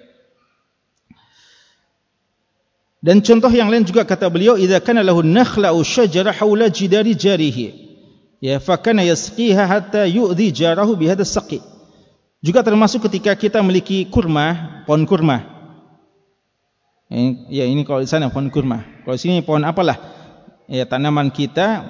Dan 3.02 3.26
contoh 3.26 3.50
yang 3.50 3.74
lain 3.74 3.82
juga 3.82 4.06
kata 4.06 4.30
beliau 4.30 4.54
idza 4.54 4.78
kana 4.78 5.02
lahu 5.02 5.26
nakhla'u 5.26 5.82
syajara 5.82 6.30
haula 6.38 6.70
jidari 6.70 7.18
jarihi 7.18 7.74
ya 8.38 8.62
fa 8.62 8.78
kana 8.78 9.02
yasqiha 9.02 9.66
hatta 9.66 10.06
yu'dhi 10.06 10.54
jarahu 10.54 10.94
bi 10.94 11.10
hadha 11.10 11.26
saqi 11.26 11.62
juga 12.42 12.66
termasuk 12.66 13.06
ketika 13.06 13.38
kita 13.38 13.62
memiliki 13.62 14.10
kurma, 14.10 14.82
pohon 14.90 15.06
kurma. 15.06 15.46
Ya 17.54 17.70
ini 17.70 17.86
kalau 17.86 18.02
di 18.02 18.10
sana 18.10 18.34
pohon 18.34 18.50
kurma. 18.50 18.82
Kalau 19.06 19.14
di 19.14 19.22
sini 19.22 19.46
pohon 19.46 19.62
apalah? 19.62 20.02
Ya 20.66 20.90
tanaman 20.90 21.30
kita 21.30 21.86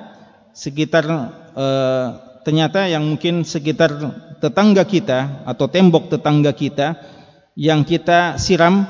sekitar 0.52 1.08
eh, 1.56 2.08
ternyata 2.44 2.84
yang 2.92 3.08
mungkin 3.08 3.48
sekitar 3.48 3.96
tetangga 4.44 4.84
kita 4.84 5.48
atau 5.48 5.72
tembok 5.72 6.12
tetangga 6.12 6.52
kita 6.52 7.00
yang 7.56 7.88
kita 7.88 8.36
siram 8.36 8.84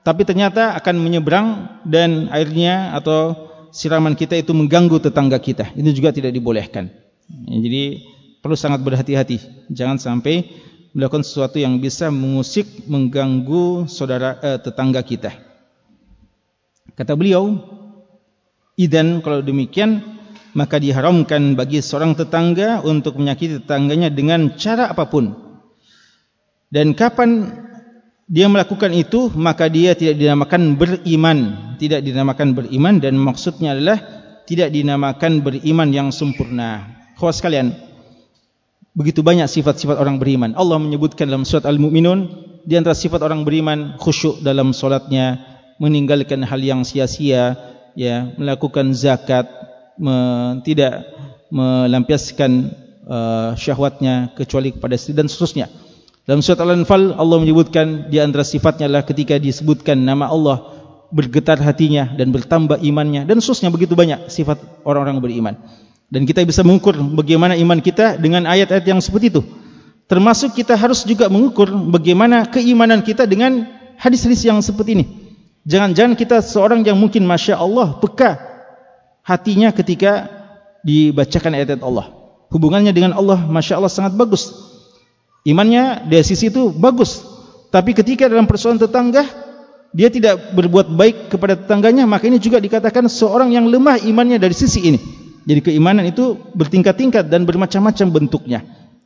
tapi 0.00 0.24
ternyata 0.24 0.72
akan 0.80 0.96
menyeberang 0.96 1.46
dan 1.84 2.32
airnya 2.32 2.96
atau 2.96 3.36
siraman 3.68 4.16
kita 4.16 4.36
itu 4.40 4.56
mengganggu 4.56 4.96
tetangga 4.98 5.36
kita. 5.36 5.76
Itu 5.76 5.92
juga 5.92 6.10
tidak 6.10 6.32
dibolehkan. 6.32 6.88
Ya, 7.46 7.56
jadi 7.60 7.82
perlu 8.40 8.56
sangat 8.56 8.80
berhati-hati. 8.80 9.68
Jangan 9.70 10.00
sampai 10.00 10.48
melakukan 10.96 11.22
sesuatu 11.22 11.60
yang 11.60 11.78
bisa 11.78 12.10
mengusik, 12.10 12.88
mengganggu 12.88 13.86
saudara 13.86 14.40
eh, 14.42 14.58
tetangga 14.58 15.04
kita. 15.04 15.30
Kata 16.96 17.14
beliau, 17.14 17.60
idan 18.74 19.22
kalau 19.22 19.44
demikian 19.44 20.02
maka 20.50 20.82
diharamkan 20.82 21.54
bagi 21.54 21.78
seorang 21.78 22.18
tetangga 22.18 22.82
untuk 22.82 23.14
menyakiti 23.22 23.62
tetangganya 23.62 24.10
dengan 24.10 24.58
cara 24.58 24.90
apapun. 24.90 25.38
Dan 26.70 26.94
kapan 26.94 27.50
dia 28.30 28.46
melakukan 28.46 28.94
itu 28.94 29.26
maka 29.34 29.66
dia 29.66 29.98
tidak 29.98 30.14
dinamakan 30.22 30.78
beriman, 30.78 31.38
tidak 31.82 32.06
dinamakan 32.06 32.54
beriman 32.54 33.02
dan 33.02 33.18
maksudnya 33.18 33.74
adalah 33.74 33.98
tidak 34.46 34.70
dinamakan 34.70 35.42
beriman 35.42 35.90
yang 35.90 36.08
sempurna. 36.14 36.94
Khawas 37.18 37.42
sekalian, 37.42 37.74
begitu 38.94 39.26
banyak 39.26 39.50
sifat-sifat 39.50 39.98
orang 39.98 40.22
beriman. 40.22 40.54
Allah 40.54 40.78
menyebutkan 40.78 41.26
dalam 41.26 41.42
surat 41.42 41.66
Al-Mu'minun 41.66 42.30
di 42.62 42.78
antara 42.78 42.94
sifat 42.94 43.18
orang 43.26 43.42
beriman 43.42 43.98
khusyuk 43.98 44.46
dalam 44.46 44.70
solatnya, 44.70 45.42
meninggalkan 45.82 46.46
hal 46.46 46.62
yang 46.62 46.86
sia-sia, 46.86 47.58
ya, 47.98 48.30
melakukan 48.38 48.94
zakat, 48.94 49.50
me, 49.98 50.14
tidak 50.62 51.02
melampiaskan 51.50 52.70
uh, 53.10 53.58
syahwatnya 53.58 54.30
kecuali 54.38 54.70
kepada 54.70 54.94
istri 54.94 55.18
dan 55.18 55.26
seterusnya. 55.26 55.89
Dalam 56.30 56.46
surat 56.46 56.62
Al-Anfal 56.62 57.18
Allah 57.18 57.42
menyebutkan 57.42 58.06
di 58.06 58.22
antara 58.22 58.46
sifatnya 58.46 58.86
adalah 58.86 59.02
ketika 59.02 59.34
disebutkan 59.34 59.98
nama 59.98 60.30
Allah 60.30 60.62
bergetar 61.10 61.58
hatinya 61.58 62.14
dan 62.14 62.30
bertambah 62.30 62.78
imannya 62.78 63.26
dan 63.26 63.42
seterusnya 63.42 63.74
begitu 63.74 63.98
banyak 63.98 64.30
sifat 64.30 64.62
orang-orang 64.86 65.18
beriman 65.18 65.58
dan 66.06 66.22
kita 66.22 66.46
bisa 66.46 66.62
mengukur 66.62 66.94
bagaimana 66.94 67.58
iman 67.58 67.82
kita 67.82 68.14
dengan 68.14 68.46
ayat-ayat 68.46 68.86
yang 68.86 69.02
seperti 69.02 69.34
itu. 69.34 69.42
Termasuk 70.06 70.54
kita 70.54 70.78
harus 70.78 71.02
juga 71.02 71.26
mengukur 71.26 71.66
bagaimana 71.66 72.46
keimanan 72.46 73.02
kita 73.02 73.26
dengan 73.26 73.66
hadis-hadis 73.98 74.46
yang 74.46 74.62
seperti 74.62 75.02
ini. 75.02 75.04
Jangan-jangan 75.66 76.14
kita 76.14 76.46
seorang 76.46 76.86
yang 76.86 76.94
mungkin 76.94 77.26
masya 77.26 77.58
Allah 77.58 77.98
peka 77.98 78.38
hatinya 79.26 79.74
ketika 79.74 80.30
dibacakan 80.86 81.58
ayat-ayat 81.58 81.82
Allah. 81.82 82.06
Hubungannya 82.54 82.94
dengan 82.94 83.18
Allah 83.18 83.42
masya 83.50 83.82
Allah 83.82 83.90
sangat 83.90 84.14
bagus. 84.14 84.69
Imannya 85.46 86.04
dari 86.08 86.24
sisi 86.24 86.52
itu 86.52 86.68
bagus. 86.74 87.24
Tapi 87.70 87.96
ketika 87.96 88.28
dalam 88.28 88.44
persoalan 88.44 88.76
tetangga 88.76 89.24
dia 89.90 90.06
tidak 90.06 90.54
berbuat 90.54 90.94
baik 90.94 91.34
kepada 91.34 91.58
tetangganya 91.58 92.06
maka 92.06 92.30
ini 92.30 92.38
juga 92.38 92.62
dikatakan 92.62 93.10
seorang 93.10 93.50
yang 93.50 93.66
lemah 93.66 93.98
imannya 94.04 94.36
dari 94.36 94.52
sisi 94.52 94.84
ini. 94.86 95.00
Jadi 95.48 95.72
keimanan 95.72 96.04
itu 96.04 96.36
bertingkat-tingkat 96.52 97.32
dan 97.32 97.48
bermacam-macam 97.48 98.06
bentuknya. 98.12 98.60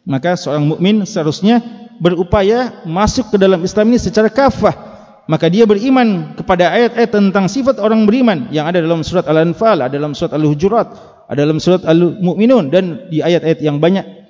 Maka 0.05 0.35
seorang 0.35 0.67
mukmin 0.67 1.07
seharusnya 1.07 1.63
berupaya 2.03 2.83
masuk 2.85 3.31
ke 3.33 3.37
dalam 3.39 3.63
Islam 3.63 3.95
ini 3.95 3.99
secara 4.03 4.27
kafah. 4.27 4.93
Maka 5.25 5.49
dia 5.49 5.65
beriman 5.65 6.37
kepada 6.37 6.69
ayat-ayat 6.69 7.11
tentang 7.17 7.49
sifat 7.49 7.81
orang 7.81 8.05
beriman 8.05 8.53
yang 8.53 8.69
ada 8.69 8.85
dalam 8.85 9.01
surat 9.01 9.25
Al-Anfal, 9.25 9.81
ada 9.81 9.95
dalam 9.95 10.13
surat 10.13 10.37
Al-Hujurat, 10.37 10.89
ada 11.33 11.39
dalam 11.49 11.57
surat 11.57 11.81
Al-Mu'minun 11.89 12.69
dan 12.69 13.09
di 13.09 13.25
ayat-ayat 13.25 13.65
yang 13.65 13.81
banyak 13.81 14.24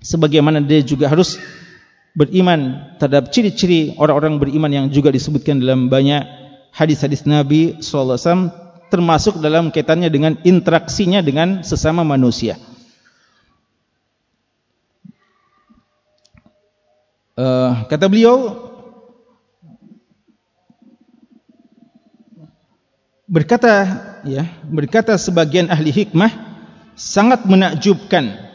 sebagaimana 0.00 0.64
dia 0.64 0.80
juga 0.80 1.08
harus 1.08 1.36
beriman 2.16 2.90
terhadap 2.98 3.30
ciri-ciri 3.30 3.94
orang-orang 3.94 4.40
beriman 4.42 4.72
yang 4.72 4.86
juga 4.90 5.14
disebutkan 5.14 5.62
dalam 5.62 5.86
banyak 5.86 6.26
hadis-hadis 6.74 7.22
Nabi 7.28 7.78
sallallahu 7.78 8.18
alaihi 8.18 8.26
wasallam 8.26 8.46
termasuk 8.90 9.38
dalam 9.38 9.70
kaitannya 9.70 10.10
dengan 10.10 10.34
interaksinya 10.42 11.22
dengan 11.22 11.62
sesama 11.62 12.02
manusia. 12.02 12.58
Uh, 17.38 17.86
kata 17.88 18.04
beliau 18.10 18.68
berkata 23.30 23.72
ya 24.26 24.44
berkata 24.66 25.14
sebagian 25.16 25.70
ahli 25.70 25.94
hikmah 25.94 26.28
sangat 26.98 27.46
menakjubkan 27.46 28.49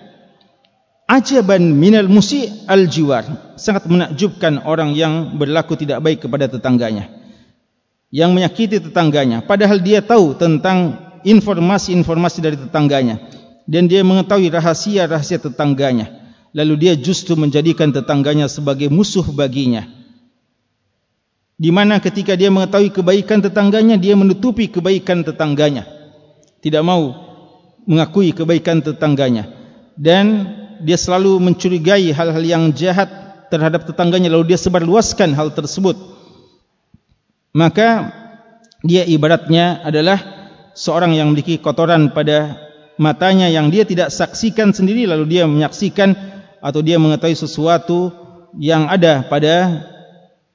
ajaban 1.05 1.61
minal 1.77 2.09
musi 2.09 2.49
al 2.65 2.89
jiwar 2.89 3.55
sangat 3.55 3.85
menakjubkan 3.85 4.65
orang 4.65 4.97
yang 4.97 5.37
berlaku 5.37 5.77
tidak 5.77 6.01
baik 6.01 6.25
kepada 6.25 6.49
tetangganya. 6.49 7.09
Yang 8.13 8.31
menyakiti 8.31 8.77
tetangganya. 8.79 9.43
Padahal 9.43 9.81
dia 9.81 9.99
tahu 9.99 10.37
tentang 10.37 10.97
informasi-informasi 11.25 12.39
dari 12.39 12.57
tetangganya. 12.57 13.19
Dan 13.65 13.89
dia 13.89 14.05
mengetahui 14.05 14.53
rahasia-rahasia 14.53 15.41
tetangganya. 15.41 16.13
Lalu 16.55 16.87
dia 16.87 16.93
justru 16.95 17.35
menjadikan 17.35 17.91
tetangganya 17.91 18.47
sebagai 18.47 18.87
musuh 18.87 19.25
baginya. 19.35 19.89
Di 21.59 21.71
mana 21.71 21.99
ketika 21.99 22.35
dia 22.39 22.47
mengetahui 22.47 22.93
kebaikan 22.93 23.43
tetangganya 23.43 23.99
dia 23.99 24.15
menutupi 24.15 24.71
kebaikan 24.71 25.25
tetangganya. 25.27 25.83
Tidak 26.63 26.83
mau 26.85 27.11
mengakui 27.83 28.31
kebaikan 28.31 28.79
tetangganya. 28.79 29.51
Dan 29.99 30.55
dia 30.81 30.97
selalu 30.99 31.39
mencurigai 31.39 32.11
hal-hal 32.11 32.43
yang 32.43 32.63
jahat 32.75 33.07
terhadap 33.47 33.87
tetangganya 33.87 34.33
lalu 34.33 34.55
dia 34.55 34.59
sebarluaskan 34.59 35.31
hal 35.37 35.53
tersebut. 35.53 35.95
Maka 37.55 38.11
dia 38.83 39.07
ibaratnya 39.07 39.79
adalah 39.85 40.19
seorang 40.75 41.15
yang 41.15 41.31
memiliki 41.31 41.55
kotoran 41.57 42.11
pada 42.11 42.59
matanya 42.99 43.47
yang 43.47 43.71
dia 43.71 43.87
tidak 43.87 44.11
saksikan 44.11 44.75
sendiri 44.75 45.07
lalu 45.07 45.39
dia 45.39 45.47
menyaksikan 45.47 46.15
atau 46.59 46.83
dia 46.83 46.99
mengetahui 46.99 47.37
sesuatu 47.39 48.11
yang 48.59 48.91
ada 48.91 49.23
pada 49.23 49.87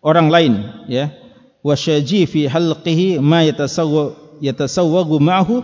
orang 0.05 0.29
lain 0.29 0.53
ya. 0.89 1.13
Wasyaji 1.61 2.25
fi 2.25 2.41
halqihi 2.49 3.21
ma 3.21 3.45
yatasawwa 3.45 4.17
yatasawwagu 4.41 5.21
ma'hu 5.21 5.61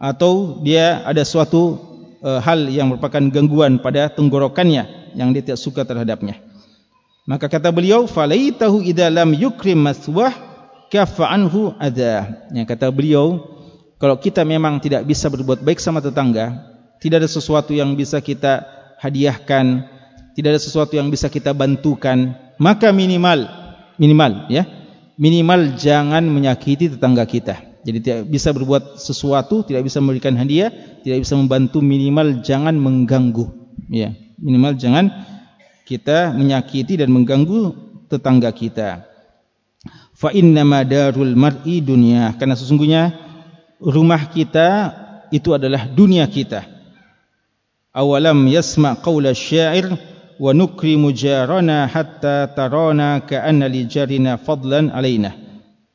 atau 0.00 0.64
dia 0.64 1.04
ada 1.04 1.20
suatu 1.20 1.87
uh, 2.22 2.40
hal 2.42 2.66
yang 2.70 2.92
merupakan 2.92 3.20
gangguan 3.30 3.78
pada 3.82 4.08
tenggorokannya 4.12 5.14
yang 5.14 5.34
dia 5.34 5.42
tidak 5.44 5.60
suka 5.60 5.82
terhadapnya 5.84 6.40
maka 7.28 7.46
kata 7.50 7.68
beliau 7.68 8.08
falaitahu 8.08 8.80
idza 8.82 9.10
lam 9.12 9.34
yukrim 9.36 9.78
maswah 9.78 10.32
kafa 10.88 11.28
anhu 11.28 11.74
ada 11.76 12.44
yang 12.54 12.64
kata 12.64 12.88
beliau 12.88 13.42
kalau 13.98 14.16
kita 14.16 14.46
memang 14.46 14.78
tidak 14.78 15.04
bisa 15.04 15.28
berbuat 15.28 15.60
baik 15.60 15.82
sama 15.82 16.00
tetangga 16.00 16.54
tidak 16.98 17.26
ada 17.26 17.30
sesuatu 17.30 17.76
yang 17.76 17.92
bisa 17.98 18.18
kita 18.22 18.64
hadiahkan 18.98 19.98
tidak 20.38 20.54
ada 20.54 20.62
sesuatu 20.62 20.94
yang 20.94 21.10
bisa 21.10 21.26
kita 21.26 21.50
bantukan, 21.50 22.38
maka 22.62 22.94
minimal 22.94 23.50
minimal 23.98 24.46
ya. 24.46 24.62
Minimal 25.18 25.74
jangan 25.74 26.22
menyakiti 26.22 26.94
tetangga 26.94 27.26
kita. 27.26 27.58
Jadi 27.88 28.04
tidak 28.04 28.28
bisa 28.28 28.52
berbuat 28.52 29.00
sesuatu, 29.00 29.64
tidak 29.64 29.88
bisa 29.88 29.96
memberikan 30.04 30.36
hadiah, 30.36 30.68
tidak 31.00 31.24
bisa 31.24 31.40
membantu 31.40 31.80
minimal 31.80 32.44
jangan 32.44 32.76
mengganggu 32.76 33.48
ya. 33.88 34.12
Minimal 34.36 34.76
jangan 34.76 35.08
kita 35.88 36.36
menyakiti 36.36 37.00
dan 37.00 37.08
mengganggu 37.08 37.72
tetangga 38.12 38.52
kita. 38.52 39.08
Fa 40.12 40.28
inna 40.36 40.68
madarul 40.68 41.32
mar'i 41.32 41.80
dunya 41.80 42.36
karena 42.36 42.60
sesungguhnya 42.60 43.16
rumah 43.80 44.20
kita 44.28 44.92
itu 45.32 45.56
adalah 45.56 45.88
dunia 45.88 46.28
kita. 46.28 46.68
Awalam 47.96 48.52
yasma 48.52 49.00
qaula 49.00 49.32
syair 49.32 49.88
wa 50.36 50.52
nukrimu 50.52 51.08
jarana 51.16 51.88
hatta 51.88 52.52
tarana 52.52 53.24
ka'anna 53.24 53.64
li 53.64 53.88
jarina 53.88 54.36
fadlan 54.36 54.92
alaina. 54.92 55.47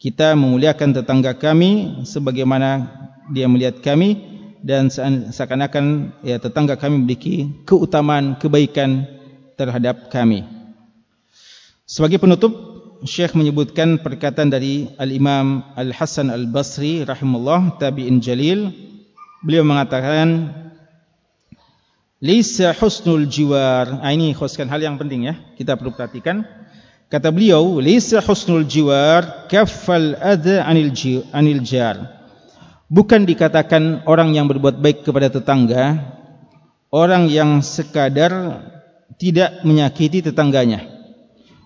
Kita 0.04 0.36
memuliakan 0.36 1.00
tetangga 1.00 1.32
kami 1.32 2.04
sebagaimana 2.04 2.92
dia 3.32 3.48
melihat 3.48 3.80
kami 3.80 4.20
dan 4.60 4.92
seakan-akan 5.32 6.12
ya 6.20 6.44
tetangga 6.44 6.76
kami 6.76 7.00
memiliki 7.00 7.48
keutamaan 7.64 8.36
kebaikan 8.36 9.08
terhadap 9.56 10.12
kami. 10.12 10.44
Sebagai 11.88 12.20
penutup, 12.20 12.52
Syekh 13.08 13.32
menyebutkan 13.32 14.04
perkataan 14.04 14.52
dari 14.52 14.92
Al-Imam 15.00 15.72
Al-Hasan 15.72 16.28
Al-Basri 16.28 17.08
rahimahullah 17.08 17.80
tabi'in 17.80 18.20
jalil. 18.20 18.76
Beliau 19.40 19.64
mengatakan 19.64 20.52
Lisa 22.20 22.76
husnul 22.76 23.32
jiwar. 23.32 24.04
Ah, 24.04 24.12
ini 24.12 24.36
khuskan 24.36 24.68
hal 24.68 24.84
yang 24.84 25.00
penting 25.00 25.32
ya. 25.32 25.40
Kita 25.56 25.80
perlu 25.80 25.96
perhatikan. 25.96 26.63
Kata 27.14 27.30
beliau, 27.30 27.78
Lisa 27.78 28.26
husnul 28.26 28.66
jiwar 28.66 29.46
kaffal 29.46 30.18
adha 30.18 30.66
anil, 30.66 30.90
anil 31.30 31.62
jar. 31.62 32.10
Bukan 32.90 33.30
dikatakan 33.30 34.02
orang 34.10 34.34
yang 34.34 34.50
berbuat 34.50 34.82
baik 34.82 35.06
kepada 35.06 35.30
tetangga, 35.30 36.02
orang 36.90 37.30
yang 37.30 37.62
sekadar 37.62 38.66
tidak 39.22 39.62
menyakiti 39.62 40.26
tetangganya. 40.26 40.90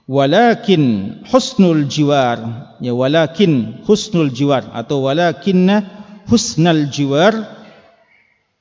Walakin 0.03 0.83
husnul 1.31 1.87
jiwar, 1.87 2.43
ya 2.83 2.91
walakin 2.91 3.87
husnul 3.87 4.35
jiwar 4.35 4.67
atau 4.75 5.07
walakinna 5.07 5.87
husnal 6.27 6.91
jiwar 6.91 7.31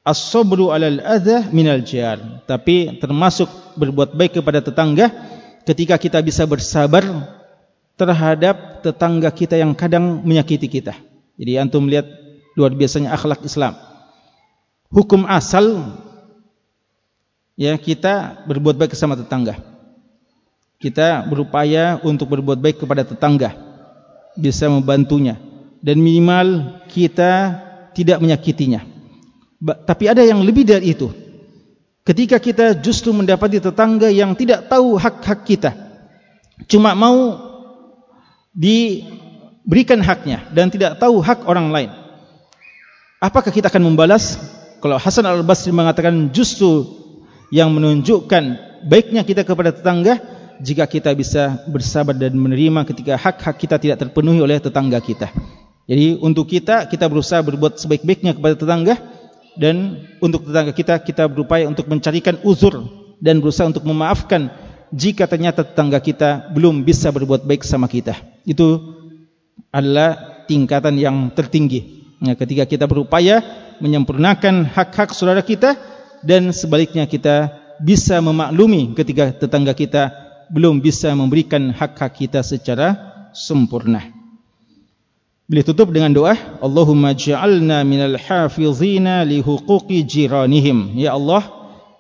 as-sabru 0.07 0.71
'alal 0.71 1.03
adha 1.03 1.51
minal 1.51 1.83
jar. 1.83 2.47
Tapi 2.47 3.03
termasuk 3.03 3.51
berbuat 3.75 4.15
baik 4.15 4.39
kepada 4.39 4.63
tetangga 4.63 5.36
ketika 5.67 5.99
kita 5.99 6.23
bisa 6.23 6.47
bersabar 6.47 7.03
terhadap 7.99 8.87
tetangga 8.87 9.29
kita 9.35 9.59
yang 9.59 9.75
kadang 9.75 10.23
menyakiti 10.23 10.71
kita. 10.71 10.95
Jadi 11.37 11.53
antum 11.59 11.91
lihat 11.91 12.07
luar 12.55 12.73
biasanya 12.73 13.13
akhlak 13.13 13.43
Islam. 13.43 13.75
Hukum 14.89 15.27
asal 15.27 15.93
ya 17.59 17.75
kita 17.75 18.47
berbuat 18.47 18.79
baik 18.79 18.95
sama 18.95 19.19
tetangga. 19.19 19.59
Kita 20.79 21.27
berupaya 21.27 21.99
untuk 22.05 22.31
berbuat 22.31 22.61
baik 22.61 22.85
kepada 22.85 23.03
tetangga, 23.03 23.57
bisa 24.37 24.69
membantunya 24.69 25.41
dan 25.81 25.97
minimal 25.99 26.79
kita 26.93 27.65
tidak 27.97 28.21
menyakitinya. 28.21 28.85
Tapi 29.89 30.05
ada 30.05 30.21
yang 30.21 30.45
lebih 30.45 30.69
dari 30.69 30.93
itu. 30.93 31.26
Ketika 32.07 32.39
kita 32.39 32.79
justru 32.79 33.11
mendapati 33.11 33.59
tetangga 33.59 34.07
yang 34.07 34.39
tidak 34.39 34.71
tahu 34.71 34.95
hak-hak 34.95 35.43
kita, 35.43 35.75
cuma 36.71 36.95
mau 36.95 37.35
diberikan 38.55 39.99
haknya 39.99 40.47
dan 40.55 40.71
tidak 40.71 41.03
tahu 41.03 41.19
hak 41.19 41.43
orang 41.51 41.75
lain. 41.75 41.91
Apakah 43.19 43.51
kita 43.51 43.67
akan 43.67 43.91
membalas? 43.91 44.39
Kalau 44.79 45.03
Hasan 45.03 45.27
Al-Basri 45.27 45.75
mengatakan 45.75 46.31
justru 46.31 46.87
yang 47.51 47.75
menunjukkan 47.75 48.45
baiknya 48.87 49.27
kita 49.27 49.43
kepada 49.43 49.75
tetangga 49.75 50.23
jika 50.63 50.87
kita 50.87 51.11
bisa 51.11 51.59
bersabar 51.67 52.15
dan 52.15 52.39
menerima 52.39 52.87
ketika 52.87 53.19
hak-hak 53.19 53.59
kita 53.59 53.83
tidak 53.83 53.99
terpenuhi 53.99 54.39
oleh 54.39 54.63
tetangga 54.63 55.03
kita. 55.03 55.35
Jadi 55.91 56.23
untuk 56.23 56.47
kita 56.47 56.87
kita 56.87 57.11
berusaha 57.11 57.43
berbuat 57.43 57.83
sebaik-baiknya 57.83 58.39
kepada 58.39 58.55
tetangga 58.55 58.95
dan 59.57 60.07
untuk 60.21 60.49
tetangga 60.49 60.73
kita 60.73 60.95
kita 61.01 61.25
berupaya 61.29 61.65
untuk 61.69 61.89
mencarikan 61.89 62.41
uzur 62.45 62.85
dan 63.21 63.41
berusaha 63.41 63.69
untuk 63.69 63.85
memaafkan 63.89 64.53
jika 64.93 65.27
ternyata 65.27 65.67
tetangga 65.67 65.99
kita 65.99 66.53
belum 66.53 66.85
bisa 66.87 67.11
berbuat 67.11 67.43
baik 67.43 67.67
sama 67.67 67.91
kita. 67.91 68.15
Itu 68.47 68.97
adalah 69.73 70.45
tingkatan 70.47 70.97
yang 70.97 71.33
tertinggi. 71.35 72.07
Ya, 72.23 72.33
ketika 72.33 72.65
kita 72.65 72.89
berupaya 72.89 73.43
menyempurnakan 73.83 74.73
hak-hak 74.73 75.13
saudara 75.13 75.45
kita 75.45 75.77
dan 76.25 76.49
sebaliknya 76.55 77.05
kita 77.05 77.53
bisa 77.77 78.17
memaklumi 78.25 78.97
ketika 78.97 79.37
tetangga 79.37 79.77
kita 79.77 80.09
belum 80.49 80.81
bisa 80.81 81.13
memberikan 81.13 81.75
hak-hak 81.75 82.25
kita 82.25 82.41
secara 82.41 82.97
sempurna. 83.37 84.16
Beliau 85.47 85.63
tutup 85.63 85.95
dengan 85.95 86.11
doa, 86.11 86.35
Allahumma 86.59 87.15
ja'alna 87.15 87.87
minal 87.87 88.19
hafizina 88.19 89.23
li 89.23 89.39
huquqi 89.39 90.03
jiranihim. 90.03 90.99
Ya 90.99 91.15
Allah, 91.15 91.47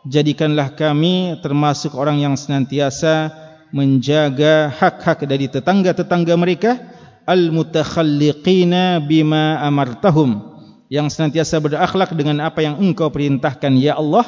jadikanlah 0.02 0.74
kami 0.74 1.38
termasuk 1.46 1.94
orang 1.94 2.18
yang 2.18 2.34
senantiasa 2.34 3.30
menjaga 3.70 4.66
hak-hak 4.74 5.30
dari 5.30 5.46
tetangga-tetangga 5.46 6.34
mereka 6.34 6.74
al-mutakhalliqina 7.22 8.98
bima 9.06 9.62
amartahum 9.62 10.58
yang 10.90 11.06
senantiasa 11.06 11.62
berakhlak 11.62 12.18
dengan 12.18 12.42
apa 12.42 12.66
yang 12.66 12.82
engkau 12.82 13.14
perintahkan 13.14 13.78
ya 13.78 13.94
Allah 13.94 14.26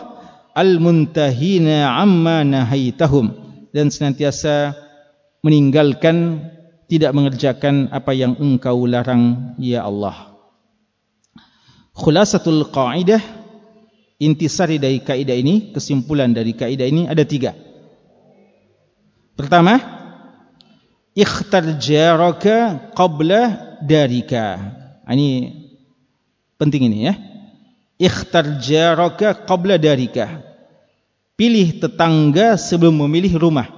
al-muntahina 0.54 1.90
amma 1.90 2.46
nahaitahum 2.46 3.34
dan 3.70 3.90
senantiasa 3.90 4.78
meninggalkan 5.42 6.42
tidak 6.88 7.12
mengerjakan 7.12 7.92
apa 7.92 8.16
yang 8.16 8.34
engkau 8.40 8.88
larang 8.88 9.54
ya 9.60 9.84
Allah. 9.84 10.32
Khulasatul 11.92 12.72
qaidah 12.72 13.20
intisari 14.16 14.80
dari 14.80 15.04
kaidah 15.04 15.36
ini 15.36 15.70
kesimpulan 15.76 16.32
dari 16.32 16.56
kaidah 16.56 16.88
ini 16.88 17.04
ada 17.04 17.22
tiga. 17.28 17.52
Pertama 19.36 19.76
ikhtar 21.12 21.76
jaraka 21.76 22.88
qabla 22.96 23.76
darika. 23.84 24.56
Ini 25.04 25.28
penting 26.56 26.88
ini 26.88 26.98
ya. 27.04 27.14
Ikhtar 28.00 28.64
jaraka 28.64 29.36
qabla 29.44 29.76
darika. 29.76 30.40
Pilih 31.36 31.78
tetangga 31.78 32.56
sebelum 32.56 33.04
memilih 33.06 33.38
rumah. 33.38 33.68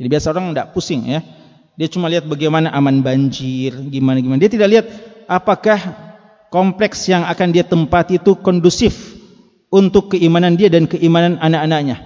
Jadi 0.00 0.08
biasa 0.08 0.26
orang 0.34 0.50
tidak 0.50 0.74
pusing 0.74 1.06
ya 1.06 1.20
dia 1.76 1.88
cuma 1.92 2.08
lihat 2.08 2.24
bagaimana 2.24 2.72
aman 2.72 3.04
banjir 3.04 3.76
gimana 3.92 4.18
gimana 4.24 4.40
dia 4.40 4.52
tidak 4.52 4.68
lihat 4.72 4.86
apakah 5.28 5.78
kompleks 6.48 7.04
yang 7.10 7.26
akan 7.26 7.52
dia 7.52 7.66
tempati 7.66 8.16
itu 8.16 8.38
kondusif 8.40 9.16
untuk 9.68 10.16
keimanan 10.16 10.54
dia 10.54 10.70
dan 10.70 10.86
keimanan 10.86 11.36
anak-anaknya. 11.42 12.00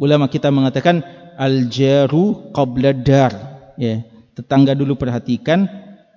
Ulama 0.00 0.26
kita 0.26 0.48
mengatakan 0.48 1.04
al 1.36 1.68
jaru 1.68 2.50
qabla 2.50 2.90
dar. 2.96 3.32
Ya 3.76 4.02
tetangga 4.32 4.72
dulu 4.72 4.96
perhatikan 4.96 5.68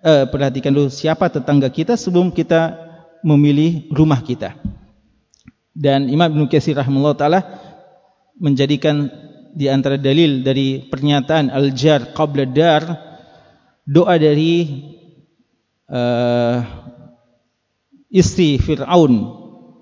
eh, 0.03 0.23
perhatikan 0.27 0.71
dulu 0.71 0.87
siapa 0.87 1.27
tetangga 1.27 1.67
kita 1.67 1.99
sebelum 1.99 2.31
kita 2.31 2.79
memilih 3.21 3.91
rumah 3.91 4.23
kita. 4.23 4.55
Dan 5.75 6.07
Imam 6.07 6.31
Ibn 6.31 6.47
Qasir 6.47 6.79
rahimahullah 6.79 7.19
taala 7.19 7.39
menjadikan 8.39 9.11
di 9.55 9.71
antara 9.71 9.95
dalil 9.95 10.43
dari 10.43 10.83
pernyataan 10.83 11.47
al-jar 11.47 12.11
qabla 12.11 12.43
dar 12.43 12.83
doa 13.87 14.19
dari 14.19 14.83
uh, 15.87 16.59
istri 18.11 18.59
Fir'aun 18.59 19.15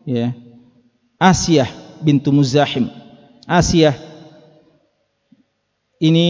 ya 0.06 0.30
Asiyah 1.18 1.66
bintu 2.06 2.30
Muzahim. 2.30 2.86
Asiyah 3.50 3.98
ini 5.98 6.28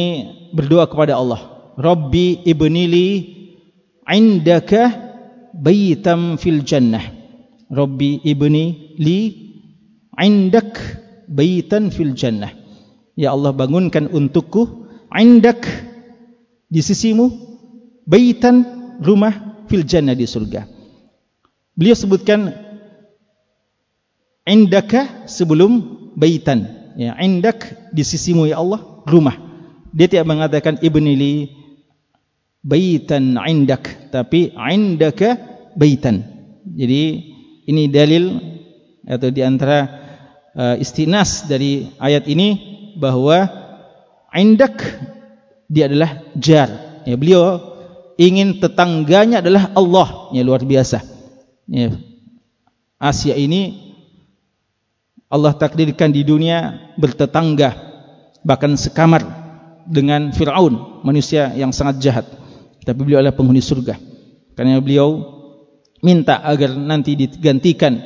berdoa 0.56 0.88
kepada 0.88 1.20
Allah 1.20 1.76
Rabbi 1.76 2.48
ibnili 2.48 3.10
indaka 4.08 4.88
baitam 5.52 6.40
fil 6.40 6.64
jannah. 6.64 7.04
Rabbi 7.68 8.24
ibni 8.24 8.96
li 9.02 9.20
indak 10.14 10.78
baitan 11.28 11.90
fil 11.90 12.14
jannah 12.14 12.63
ya 13.14 13.34
Allah 13.34 13.54
bangunkan 13.54 14.10
untukku 14.10 14.90
indak 15.14 15.66
di 16.70 16.82
sisimu 16.82 17.30
baitan 18.10 18.66
rumah 19.00 19.66
fil 19.70 19.86
jannah 19.86 20.18
di 20.18 20.26
surga. 20.26 20.66
Beliau 21.74 21.98
sebutkan 21.98 22.54
indaka 24.46 25.26
sebelum 25.26 25.82
baitan. 26.14 26.94
Ya 26.94 27.18
indak 27.18 27.90
di 27.90 28.06
sisimu 28.06 28.46
ya 28.46 28.62
Allah 28.62 29.02
rumah. 29.10 29.38
Dia 29.94 30.10
tidak 30.10 30.30
mengatakan 30.30 30.78
ibnili 30.82 31.50
baitan 32.62 33.38
indak 33.38 34.14
tapi 34.14 34.54
indaka 34.54 35.38
baitan. 35.74 36.26
Jadi 36.64 37.34
ini 37.66 37.84
dalil 37.90 38.40
atau 39.04 39.30
di 39.34 39.42
antara 39.44 39.80
uh, 40.56 40.76
istinas 40.80 41.50
dari 41.50 41.92
ayat 42.00 42.30
ini 42.30 42.73
bahwa 42.98 43.50
indak 44.34 44.82
dia 45.70 45.90
adalah 45.90 46.22
jar. 46.38 46.70
Ya 47.06 47.16
beliau 47.18 47.62
ingin 48.18 48.62
tetangganya 48.62 49.42
adalah 49.42 49.74
Allah. 49.74 50.34
Ya 50.34 50.42
luar 50.46 50.66
biasa. 50.66 51.02
Ya 51.70 51.94
Asia 52.98 53.36
ini 53.36 53.94
Allah 55.28 55.58
takdirkan 55.58 56.14
di 56.14 56.22
dunia 56.22 56.94
bertetangga 56.96 57.74
bahkan 58.46 58.78
sekamar 58.78 59.26
dengan 59.90 60.32
Firaun 60.32 61.02
manusia 61.02 61.52
yang 61.58 61.74
sangat 61.74 62.00
jahat. 62.00 62.26
Tapi 62.84 63.00
beliau 63.00 63.24
adalah 63.24 63.36
penghuni 63.36 63.64
surga. 63.64 63.96
Karena 64.54 64.78
beliau 64.78 65.20
minta 66.04 66.44
agar 66.44 66.76
nanti 66.76 67.16
digantikan 67.16 67.98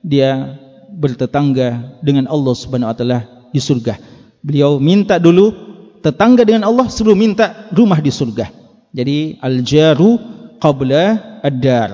dia 0.00 0.56
bertetangga 0.90 2.00
dengan 2.00 2.30
Allah 2.30 2.54
Subhanahu 2.56 2.90
wa 2.90 2.96
taala 2.96 3.20
di 3.50 3.60
surga 3.60 4.19
beliau 4.40 4.80
minta 4.80 5.20
dulu 5.20 5.52
tetangga 6.00 6.44
dengan 6.44 6.68
Allah 6.68 6.88
sebelum 6.88 7.16
minta 7.16 7.68
rumah 7.72 8.00
di 8.00 8.08
surga. 8.08 8.48
Jadi 8.90 9.38
al-jaru 9.38 10.18
qabla 10.58 11.40
ad-dar. 11.44 11.90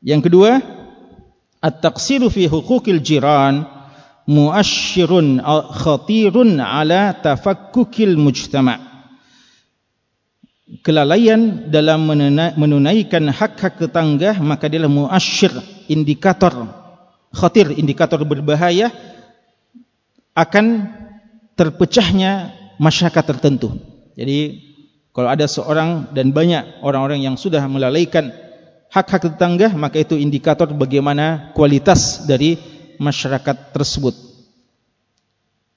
Yang 0.00 0.30
kedua 0.30 0.50
at-taqsiru 1.58 2.30
fi 2.30 2.46
huquqil 2.46 3.02
jiran 3.02 3.66
muasyirun 4.30 5.42
khatirun 5.74 6.62
ala 6.62 7.12
tafakkukil 7.18 8.14
mujtama' 8.14 8.88
kelalaian 10.84 11.72
dalam 11.72 12.04
menunaikan 12.56 13.32
hak-hak 13.32 13.80
tetangga 13.80 14.36
maka 14.38 14.68
dia 14.68 14.84
adalah 14.84 14.92
muasyir 14.92 15.52
indikator. 15.88 16.68
Khatir 17.32 17.76
indikator 17.76 18.20
berbahaya 18.24 18.92
akan 20.32 20.88
terpecahnya 21.58 22.54
masyarakat 22.78 23.24
tertentu. 23.34 23.74
Jadi 24.14 24.62
kalau 25.10 25.26
ada 25.26 25.50
seorang 25.50 26.14
dan 26.14 26.30
banyak 26.30 26.78
orang-orang 26.86 27.26
yang 27.26 27.34
sudah 27.34 27.66
melalaikan 27.66 28.30
hak-hak 28.94 29.34
tetangga 29.34 29.74
maka 29.74 29.98
itu 29.98 30.14
indikator 30.14 30.70
bagaimana 30.70 31.50
kualitas 31.58 32.22
dari 32.30 32.54
masyarakat 33.02 33.74
tersebut. 33.74 34.14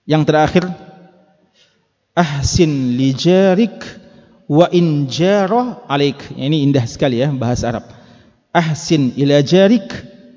Yang 0.06 0.24
terakhir 0.30 0.64
ahsin 2.14 2.94
lijarik 3.02 3.82
wa 4.46 4.70
in 4.70 5.10
jara 5.10 5.82
alaik. 5.90 6.22
Ini 6.38 6.62
indah 6.62 6.86
sekali 6.86 7.26
ya 7.26 7.34
bahasa 7.34 7.74
Arab. 7.74 7.90
Ahsin 8.54 9.18
ila 9.18 9.42
jarik 9.42 9.90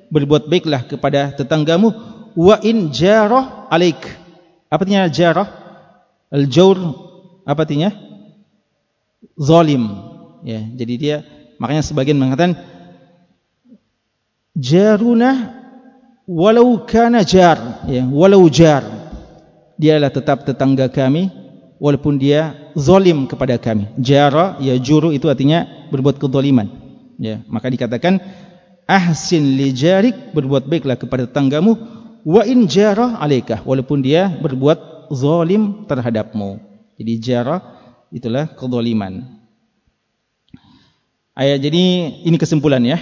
berbuat 0.08 0.48
baiklah 0.48 0.88
kepada 0.88 1.36
tetanggamu. 1.36 1.92
Wa 2.32 2.58
in 2.64 2.88
jara 2.88 3.68
alaik 3.68 4.23
apa 4.74 4.82
artinya 4.82 5.06
jara 5.06 5.44
al 6.34 6.50
jawr 6.50 6.78
apa 7.46 7.62
artinya? 7.62 7.94
Zalim. 9.38 9.86
Ya 10.42 10.60
jadi 10.74 10.94
dia 10.98 11.16
makanya 11.62 11.86
sebagian 11.86 12.18
mengatakan 12.18 12.58
jaruna 14.58 15.54
walau 16.26 16.82
kana 16.82 17.22
jar. 17.22 17.86
Ya 17.86 18.02
walau 18.02 18.50
jar. 18.50 18.82
Dia 19.78 19.98
adalah 19.98 20.10
tetap 20.10 20.42
tetangga 20.42 20.90
kami 20.90 21.30
walaupun 21.82 22.18
dia 22.18 22.72
zalim 22.74 23.30
kepada 23.30 23.58
kami. 23.58 23.90
Jara 23.98 24.58
ya 24.58 24.74
juru 24.78 25.14
itu 25.14 25.30
artinya 25.30 25.66
berbuat 25.90 26.18
kezaliman. 26.18 26.66
Ya, 27.14 27.46
maka 27.46 27.70
dikatakan 27.70 28.18
ahsin 28.90 29.54
li 29.54 29.70
jarik 29.70 30.34
berbuat 30.34 30.66
baiklah 30.66 30.98
kepada 30.98 31.30
tetanggamu 31.30 31.78
wa 32.24 32.42
in 32.48 32.64
jara 32.64 33.20
alaika 33.20 33.60
walaupun 33.62 34.00
dia 34.00 34.32
berbuat 34.32 35.12
zalim 35.12 35.84
terhadapmu. 35.84 36.58
Jadi 36.96 37.12
jara 37.20 37.60
itulah 38.08 38.48
kezaliman. 38.48 39.22
Ayat 41.34 41.60
jadi 41.66 41.84
ini 42.24 42.36
kesimpulan 42.40 42.80
ya 42.82 42.98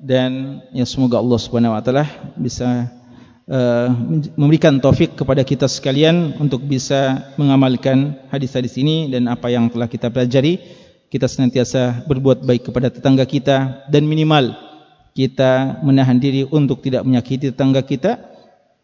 dan 0.00 0.62
ya 0.72 0.86
semoga 0.88 1.20
Allah 1.20 1.38
Subhanahu 1.38 1.76
wa 1.76 1.82
taala 1.84 2.08
bisa 2.40 2.90
Uh, 3.44 3.92
memberikan 4.40 4.80
taufik 4.80 5.20
kepada 5.20 5.44
kita 5.44 5.68
sekalian 5.68 6.32
untuk 6.40 6.64
bisa 6.64 7.28
mengamalkan 7.36 8.16
hadis-hadis 8.32 8.72
ini 8.80 9.12
dan 9.12 9.28
apa 9.28 9.52
yang 9.52 9.68
telah 9.68 9.84
kita 9.84 10.08
pelajari 10.08 10.64
kita 11.12 11.28
senantiasa 11.28 12.08
berbuat 12.08 12.40
baik 12.40 12.72
kepada 12.72 12.88
tetangga 12.88 13.28
kita 13.28 13.84
dan 13.92 14.08
minimal 14.08 14.56
kita 15.12 15.76
menahan 15.84 16.16
diri 16.16 16.48
untuk 16.48 16.80
tidak 16.80 17.04
menyakiti 17.04 17.52
tetangga 17.52 17.84
kita 17.84 18.33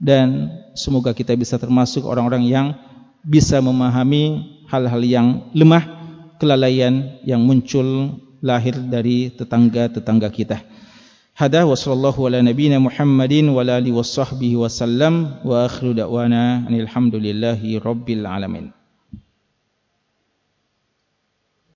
dan 0.01 0.49
semoga 0.73 1.13
kita 1.13 1.37
bisa 1.37 1.61
termasuk 1.61 2.09
orang-orang 2.09 2.49
yang 2.49 2.67
bisa 3.21 3.61
memahami 3.61 4.57
hal-hal 4.73 5.03
yang 5.05 5.27
lemah 5.53 5.85
kelalaian 6.41 7.21
yang 7.21 7.45
muncul 7.45 8.17
lahir 8.41 8.73
dari 8.89 9.29
tetangga-tetangga 9.29 10.33
kita. 10.33 10.65
Hada 11.37 11.69
wa 11.69 11.77
sallallahu 11.77 12.33
ala 12.33 12.41
nabina 12.41 12.81
muhammadin 12.81 13.53
wa 13.53 13.61
ala 13.61 13.77
alihi 13.77 13.93
wa 13.93 14.05
sahbihi 14.05 14.57
wa 14.57 14.69
sallam 14.73 15.41
wa 15.45 15.69
akhiru 15.69 15.93
da'wana 15.93 16.65
alhamdulillahi 16.69 17.81
rabbil 17.81 18.25
alamin. 18.25 18.80